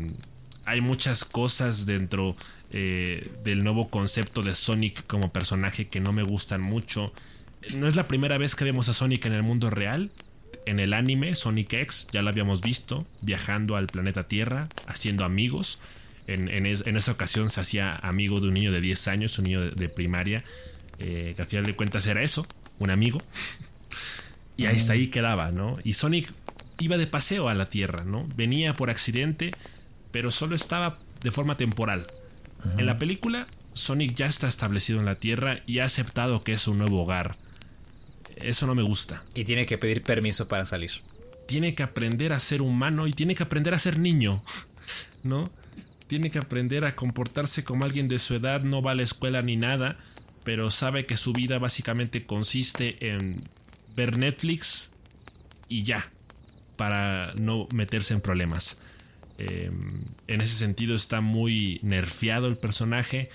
[0.65, 2.36] hay muchas cosas dentro
[2.72, 7.13] eh, del nuevo concepto de Sonic como personaje que no me gustan mucho.
[7.76, 10.11] No es la primera vez que vemos a Sonic en el mundo real.
[10.68, 15.80] En el anime Sonic X ya lo habíamos visto viajando al planeta Tierra, haciendo amigos.
[16.28, 19.88] En, esa ocasión se hacía amigo de un niño de 10 años, un niño de,
[19.88, 20.43] primaria,
[20.99, 22.45] eh, que al final de cuentas era eso,
[22.80, 23.22] un amigo.
[24.57, 25.78] Y ahí está, ahí quedaba, ¿no?
[25.86, 26.34] Y Sonic
[26.80, 28.26] iba de paseo a la Tierra, ¿no?
[28.36, 29.51] Venía por accidente,
[30.11, 32.07] pero solo estaba de forma temporal.
[32.78, 36.68] En la película, Sonic ya está establecido en la Tierra y ha aceptado que es
[36.68, 37.38] un nuevo hogar.
[38.41, 39.23] Eso no me gusta.
[39.33, 40.91] Y tiene que pedir permiso para salir.
[41.45, 44.43] Tiene que aprender a ser humano y tiene que aprender a ser niño,
[45.23, 45.49] ¿no?
[46.07, 49.41] Tiene que aprender a comportarse como alguien de su edad, no va a la escuela
[49.41, 49.97] ni nada
[50.47, 53.35] pero sabe que su vida básicamente consiste en
[53.97, 54.91] ver Netflix
[55.67, 56.09] y ya,
[56.77, 58.77] para no meterse en problemas.
[59.39, 59.89] Em,
[60.29, 63.29] en ese sentido está muy nerfeado el personaje,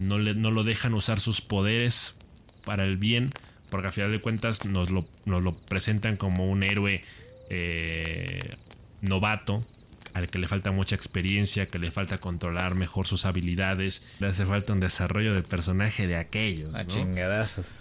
[0.00, 2.16] no, le, no lo dejan usar sus poderes
[2.64, 3.30] para el bien,
[3.76, 7.04] porque a final de cuentas nos lo, nos lo presentan como un héroe
[7.50, 8.56] eh,
[9.02, 9.66] novato,
[10.14, 14.46] al que le falta mucha experiencia, que le falta controlar mejor sus habilidades, le hace
[14.46, 16.74] falta un desarrollo del personaje de aquellos.
[16.74, 17.80] A chingadazos.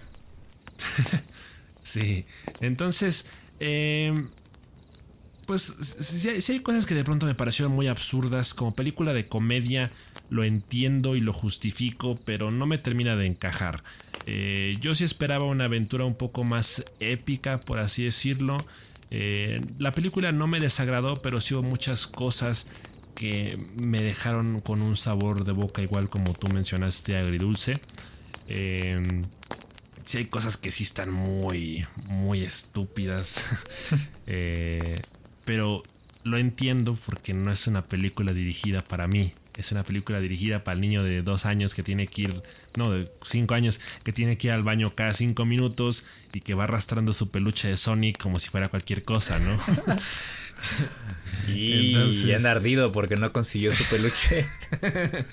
[1.81, 2.25] sí,
[2.59, 3.25] entonces,
[3.61, 4.27] em,
[5.45, 9.91] pues si hay, cosas que de pronto me parecieron muy absurdas, como película de comedia
[10.30, 13.84] lo entiendo y lo justifico, pero no me termina de encajar.
[14.26, 18.57] Eh, yo sí esperaba una aventura un poco más épica, por así decirlo.
[19.11, 22.67] Eh, la película no me desagradó, pero sí hubo muchas cosas
[23.15, 27.80] que me dejaron con un sabor de boca, igual como tú mencionaste, agridulce.
[28.47, 29.01] Eh,
[30.03, 33.41] sí hay cosas que sí están muy, muy estúpidas.
[34.28, 35.01] Eh,
[35.45, 35.84] pero
[36.23, 39.34] lo entiendo porque no es una película dirigida para mí.
[39.58, 42.43] Es una película dirigida para el niño de dos años que tiene que ir,
[42.78, 46.03] no, de cinco años, que tiene que ir al baño cada cinco minutos
[46.34, 49.57] y que va arrastrando su peluche de Sonic como si fuera cualquier cosa, ¿no?
[51.47, 54.47] Y han ardido porque no consiguió su peluche.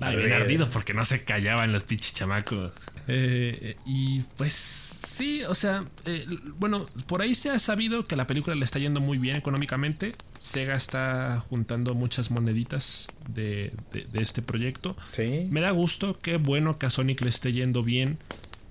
[0.00, 2.72] Habían ardido porque no se callaban los pinches chamacos.
[3.08, 6.26] Eh, y pues sí, o sea, eh,
[6.58, 10.12] bueno, por ahí se ha sabido que la película le está yendo muy bien económicamente.
[10.38, 13.72] Sega está juntando muchas moneditas de,
[14.14, 14.96] este proyecto.
[15.12, 15.46] ¿Sí?
[15.50, 18.18] Me da gusto, qué bueno que a Sonic le esté yendo bien.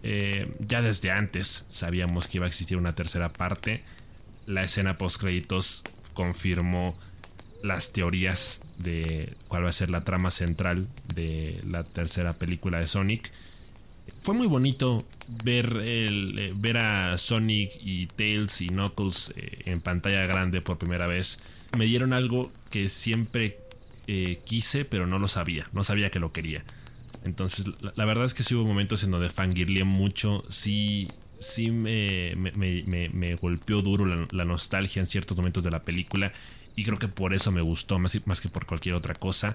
[0.03, 3.84] Eh, ya desde antes sabíamos que iba a existir una tercera parte.
[4.45, 6.97] La escena post créditos confirmó
[7.63, 12.88] las teorías de cuál va a ser la trama central de la tercera película de
[12.88, 13.32] Sonic.
[14.24, 15.05] Fue muy bonito
[15.43, 20.78] ver, el, eh, ver a Sonic y Tails y Knuckles eh, en pantalla grande por
[20.78, 21.39] primera vez.
[21.78, 23.57] Me dieron algo que siempre
[24.43, 25.69] quise, pero no lo sabía.
[25.72, 26.65] No sabía que lo quería.
[27.24, 27.65] Entonces,
[27.95, 30.43] la, verdad es que sí hubo momentos en donde fangirleé mucho.
[30.49, 31.07] Sí,
[31.39, 36.32] sí me, me, golpeó duro la, nostalgia en ciertos momentos de la película.
[36.76, 39.53] Y creo que por eso me gustó, más, más que por cualquier otra cosa.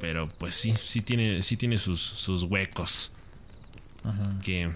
[0.00, 3.10] Pero pues sí, sí tiene, sí tiene sus, sus huecos.
[4.42, 4.72] Que,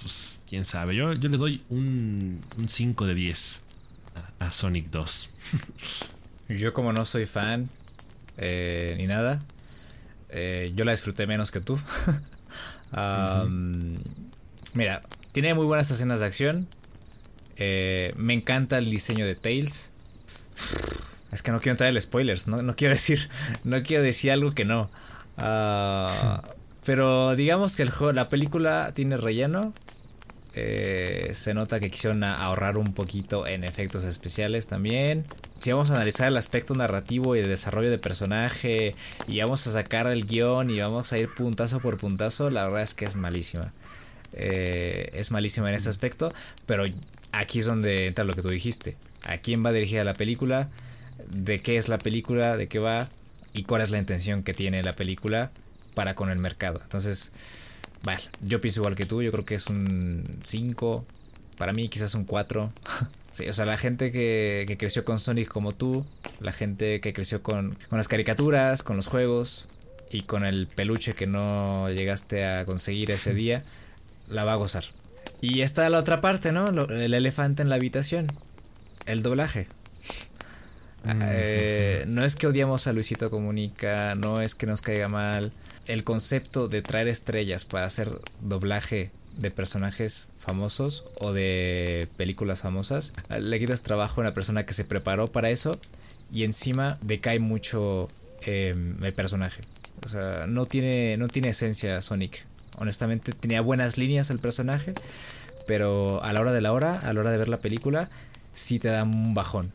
[0.00, 0.94] pues, quién sabe.
[0.94, 3.62] Yo, yo le doy un, 5 de 10
[4.38, 5.30] a, Sonic 2.
[6.48, 7.68] yo como no soy fan
[8.36, 9.42] eh, ni nada,
[10.30, 11.78] eh, yo la disfruté menos que tú.
[14.74, 15.00] Mira,
[15.32, 16.68] tiene muy buenas escenas de acción.
[17.56, 19.90] Eh, me encanta el diseño de Tails.
[21.32, 23.28] Es que no quiero entrar en spoilers, no, quiero decir,
[23.64, 24.90] no quiero decir algo que no.
[25.36, 26.42] Ah,
[26.84, 29.72] pero digamos que el juego, la película tiene relleno.
[30.58, 35.26] Eh, se nota que quisieron ahorrar un poquito en efectos especiales también.
[35.60, 38.92] Si vamos a analizar el aspecto narrativo y el desarrollo de personaje
[39.28, 42.82] y vamos a sacar el guion y vamos a ir puntazo por puntazo, la verdad
[42.82, 43.74] es que es malísima.
[44.32, 46.32] Eh, es malísima en ese aspecto,
[46.64, 46.86] pero
[47.32, 48.96] aquí es donde entra lo que tú dijiste.
[49.24, 50.70] ¿A quién va dirigida la película?
[51.28, 52.56] ¿De qué es la película?
[52.56, 53.08] ¿De qué va?
[53.52, 55.50] ¿Y cuál es la intención que tiene la película
[55.92, 56.80] para con el mercado?
[56.82, 57.32] Entonces,
[58.06, 61.04] vale, yo pienso igual que tú, yo creo que es un 5,
[61.58, 62.72] para mí quizás un 4.
[63.48, 66.06] o sea, la gente que, que, creció con Sonic como tú,
[66.40, 69.66] la gente que creció con, con las caricaturas, con los juegos
[70.08, 73.64] y con el peluche que no llegaste a conseguir ese día
[74.28, 74.84] la va a gozar.
[75.40, 76.68] Y está la otra parte, ¿no?
[76.68, 78.28] el elefante en la habitación.
[79.04, 79.66] El doblaje.
[81.04, 85.52] Mm, eh, no es que odiamos a Luisito Comunica, no es que nos caiga mal.
[85.86, 88.10] El concepto de traer estrellas para hacer
[88.40, 94.72] doblaje de personajes famosos o de películas famosas, le quitas trabajo a una persona que
[94.72, 95.78] se preparó para eso
[96.32, 98.08] y encima decae mucho
[98.42, 99.60] em, el personaje.
[100.04, 102.44] O sea, no tiene, no tiene esencia Sonic.
[102.78, 104.94] Honestamente tenía buenas líneas el personaje,
[105.66, 108.08] pero a la hora de la hora, a la hora de ver la película,
[108.54, 109.72] sí te da un bajón.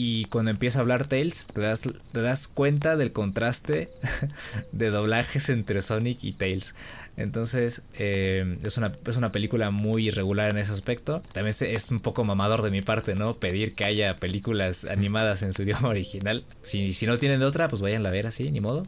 [0.00, 1.82] Y cuando empieza a hablar Tails, te das,
[2.12, 3.90] te das cuenta del contraste
[4.72, 6.76] de doblajes entre Sonic y Tails.
[7.16, 11.20] Entonces, eh, es, una, es una película muy irregular en ese aspecto.
[11.32, 13.38] También es un poco mamador de mi parte, ¿no?
[13.38, 16.44] Pedir que haya películas animadas en su idioma original.
[16.62, 18.86] Si, si no tienen de otra, pues vayan a ver así, ni modo.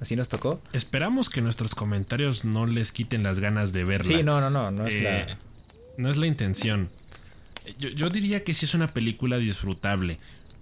[0.00, 0.60] Así nos tocó.
[0.72, 4.08] Esperamos que nuestros comentarios no les quiten las ganas de verla.
[4.08, 5.20] Sí, no, no, no, no es la...
[5.20, 5.36] Eh,
[5.98, 6.90] no es la intención.
[7.76, 10.16] Yo, diría que sí es una película disfrutable,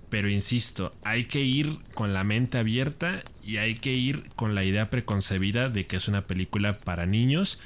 [0.08, 4.64] pero insisto, hay que ir con la mente abierta y hay que ir con la
[4.64, 7.58] idea preconcebida de que es una película para niños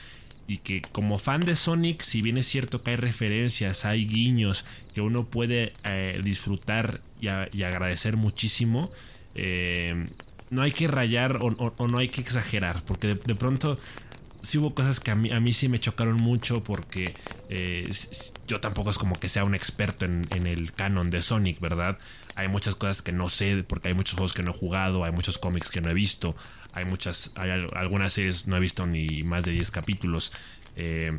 [0.51, 4.65] y que como fan de Sonic, si bien es cierto que hay referencias, hay guiños
[4.93, 8.91] que uno puede eh, disfrutar y, agradecer muchísimo,
[9.37, 10.07] eh,
[10.51, 13.79] no hay que rayar o, no hay que exagerar, porque de, pronto
[14.43, 17.15] sí hubo cosas que a mí, sí me chocaron mucho porque
[17.49, 17.89] eh,
[18.49, 21.97] yo tampoco es como que sea un experto en, el canon de Sonic, ¿verdad?
[22.35, 25.13] Hay muchas cosas que no sé porque hay muchos juegos que no he jugado, hay
[25.13, 26.35] muchos cómics que no he visto,
[26.73, 27.33] hay muchas,
[27.75, 30.33] algunas series no he visto ni más de 10 capítulos.
[30.77, 31.17] Eh,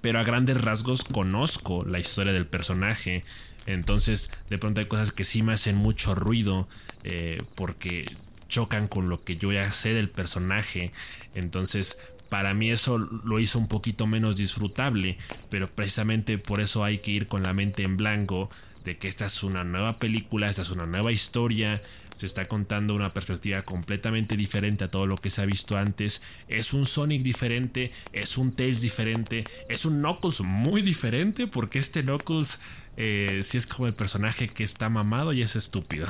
[0.00, 3.24] pero a grandes rasgos conozco la historia del personaje.
[3.66, 6.68] Entonces, de pronto hay cosas que sí me hacen mucho ruido.
[7.04, 8.06] Eh, porque
[8.48, 10.92] chocan con lo que yo ya sé del personaje.
[11.34, 11.98] Entonces,
[12.28, 15.18] para mí eso lo hizo un poquito menos disfrutable,
[15.50, 18.50] pero precisamente por eso hay que ir con la mente en blanco
[18.84, 21.82] de que esta es una nueva película, esta es una nueva historia,
[22.14, 26.22] se está contando una perspectiva completamente diferente a todo lo que se ha visto antes,
[26.48, 32.02] es un Sonic diferente, es un Tails diferente, es un Knuckles muy diferente porque este
[32.02, 32.60] Knuckles
[32.96, 36.06] eh, si es como el personaje que está mamado y es estúpido.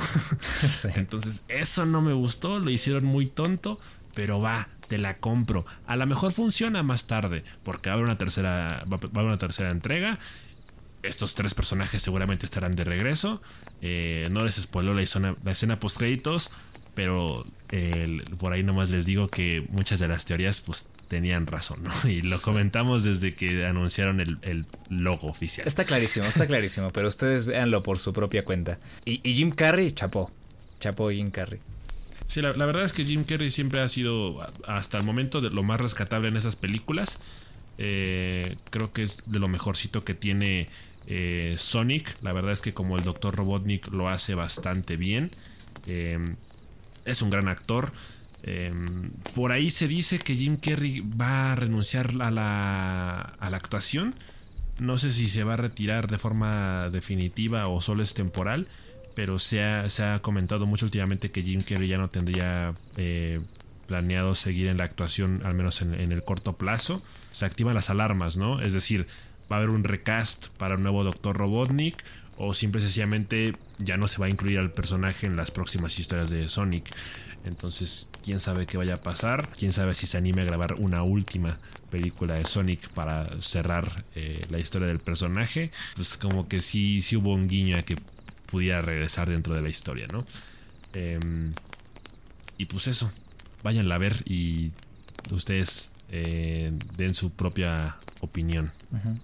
[0.95, 3.79] Entonces, eso no me gustó, lo hicieron muy tonto,
[4.13, 5.65] pero va, te la compro.
[5.87, 9.25] A lo mejor funciona más tarde, porque va a haber una tercera, va a haber
[9.25, 10.19] una tercera entrega.
[11.07, 13.41] Estos tres personajes seguramente estarán de regreso.
[13.81, 16.51] Eh, no les spoiló la escena, la escena post créditos,
[16.93, 17.45] pero
[18.39, 21.91] por ahí nomás les digo que muchas de las teorías pues tenían razón, ¿no?
[22.09, 25.67] Y lo comentamos desde que anunciaron el, logo oficial.
[25.67, 28.79] Está clarísimo, está clarísimo, pero ustedes véanlo por su propia cuenta.
[29.05, 30.31] Y, Jim Carrey, chapó,
[30.79, 31.59] chapó Jim Carrey.
[32.27, 35.63] Sí, la, verdad es que Jim Carrey siempre ha sido hasta el momento de lo
[35.63, 37.19] más rescatable en esas películas.
[37.77, 40.69] Eh, creo que es de lo mejorcito que tiene
[41.07, 42.17] eh, Sonic.
[42.21, 43.35] La verdad es que como el Dr.
[43.35, 45.31] Robotnik lo hace bastante bien.
[45.87, 46.19] Eh,
[47.05, 47.91] es un gran actor.
[49.33, 54.13] por ahí se dice que Jim Carrey va a renunciar a la, actuación.
[54.79, 58.67] No sé si se va a retirar de forma definitiva o solo es temporal.
[59.15, 62.73] Pero se ha, se ha comentado mucho últimamente que Jim Carrey ya no tendría
[63.85, 67.01] planeado seguir en la actuación, al menos en, el corto plazo,
[67.31, 68.61] se activan las alarmas, ¿no?
[68.61, 69.07] Es decir,
[69.51, 72.03] va a haber un recast para un nuevo Doctor Robotnik
[72.37, 75.97] o simple y sencillamente ya no se va a incluir al personaje en las próximas
[75.99, 76.89] historias de Sonic.
[77.45, 81.03] Entonces, quién sabe qué vaya a pasar, quién sabe si se anime a grabar una
[81.03, 81.59] última
[81.91, 85.71] película de Sonic para cerrar eh, la historia del personaje.
[85.95, 87.95] Pues como que sí, sí hubo un guiño a que
[88.47, 90.25] pudiera regresar dentro de la historia, ¿no?
[90.93, 91.53] Em,
[92.57, 93.11] y pues eso,
[93.63, 94.71] váyanla a ver y
[95.31, 98.71] ustedes eh, den su propia opinión.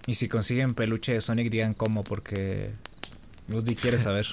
[0.06, 2.72] Y si consiguen peluche de Sonic, digan cómo, porque
[3.48, 4.26] Woody quiere saber.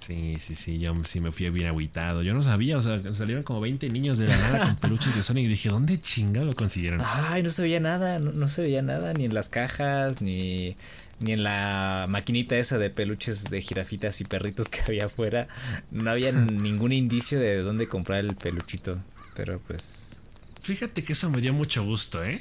[0.00, 2.22] Sí, sí, sí, yo sí me fui bien agüitado.
[2.22, 5.22] Yo no sabía, o sea, salieron como 20 niños de la nada con peluches de
[5.22, 7.02] Sonic y dije, ¿dónde chingado lo consiguieron?
[7.04, 10.76] Ay, no se veía nada, no, se veía nada, ni en las cajas, ni,
[11.20, 15.48] ni en la maquinita esa de peluches de jirafitas y perritos que había afuera.
[15.90, 18.98] No había ningún indicio de dónde comprar el peluchito,
[19.34, 20.19] pero pues...
[20.62, 22.40] Fíjate que eso me dio mucho gusto, ¿eh?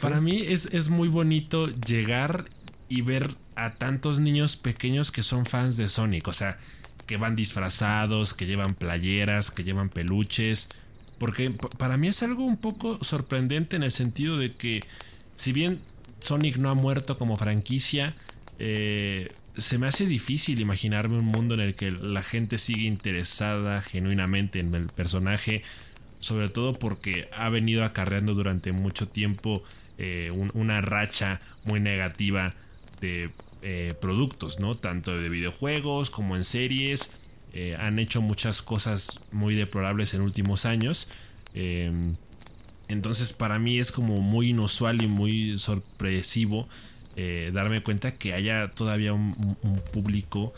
[0.00, 2.44] Para mí es, es muy bonito llegar
[2.88, 6.28] y ver a tantos niños pequeños que son fans de Sonic.
[6.28, 6.58] O sea,
[7.06, 10.68] que van disfrazados, que llevan playeras, que llevan peluches.
[11.18, 14.84] Porque para mí es algo un poco sorprendente en el sentido de que,
[15.36, 15.80] si bien
[16.20, 18.14] Sonic no ha muerto como franquicia,
[18.58, 23.82] eh, se me hace difícil imaginarme un mundo en el que la gente sigue interesada
[23.82, 25.62] genuinamente en el personaje.
[26.20, 29.62] Sobre todo porque ha venido acarreando durante mucho tiempo
[30.00, 32.54] eh, una racha muy negativa
[33.00, 33.30] de
[33.62, 34.76] eh, productos, ¿no?
[34.76, 37.10] Tanto de videojuegos como en series.
[37.52, 41.08] Eh, han hecho muchas cosas muy deplorables en últimos años.
[42.88, 46.68] Entonces para mí es como muy inusual y muy sorpresivo
[47.52, 49.34] darme cuenta que haya todavía un,
[49.92, 50.54] público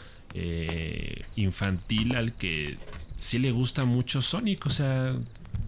[1.37, 2.77] infantil al que
[3.17, 4.67] sí le gusta mucho Sonic.
[4.67, 5.15] O sea,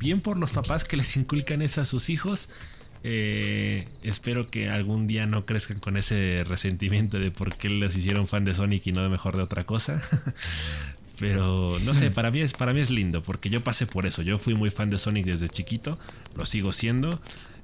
[0.03, 2.49] bien por los papás que les inculcan eso a sus hijos.
[3.05, 8.29] Eh, espero que algún día no crezcan con ese resentimiento de por qué les hicieron
[8.29, 10.03] fan de Sonic y no de mejor de otra cosa.
[11.19, 14.23] Pero no sé, para mí, es, para mí es lindo porque yo pasé por eso.
[14.23, 15.99] Yo fui muy fan de Sonic desde chiquito,
[16.37, 17.21] lo sigo siendo.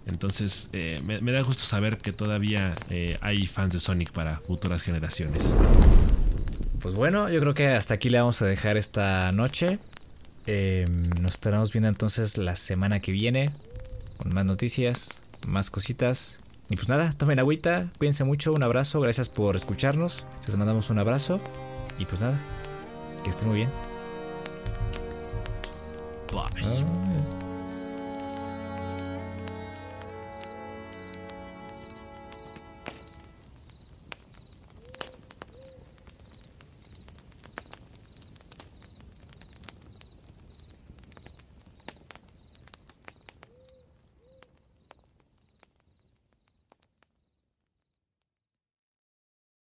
[0.07, 4.83] Entonces eh, me, da gusto saber que todavía eh, hay fans de Sonic para futuras
[4.83, 5.53] generaciones.
[6.81, 9.81] Pues bueno, yo creo que hasta aquí le vamos a dejar esta noche.
[11.21, 13.51] Nos estaremos viendo entonces la semana que viene
[14.17, 16.41] con más noticias, más cositas.
[16.71, 20.99] Y pues nada, tomen agüita, cuídense mucho, un abrazo, gracias por escucharnos, les mandamos un
[20.99, 21.41] abrazo
[21.99, 22.39] y pues nada,
[23.25, 23.71] que estén muy bien.
[26.31, 27.38] Bye.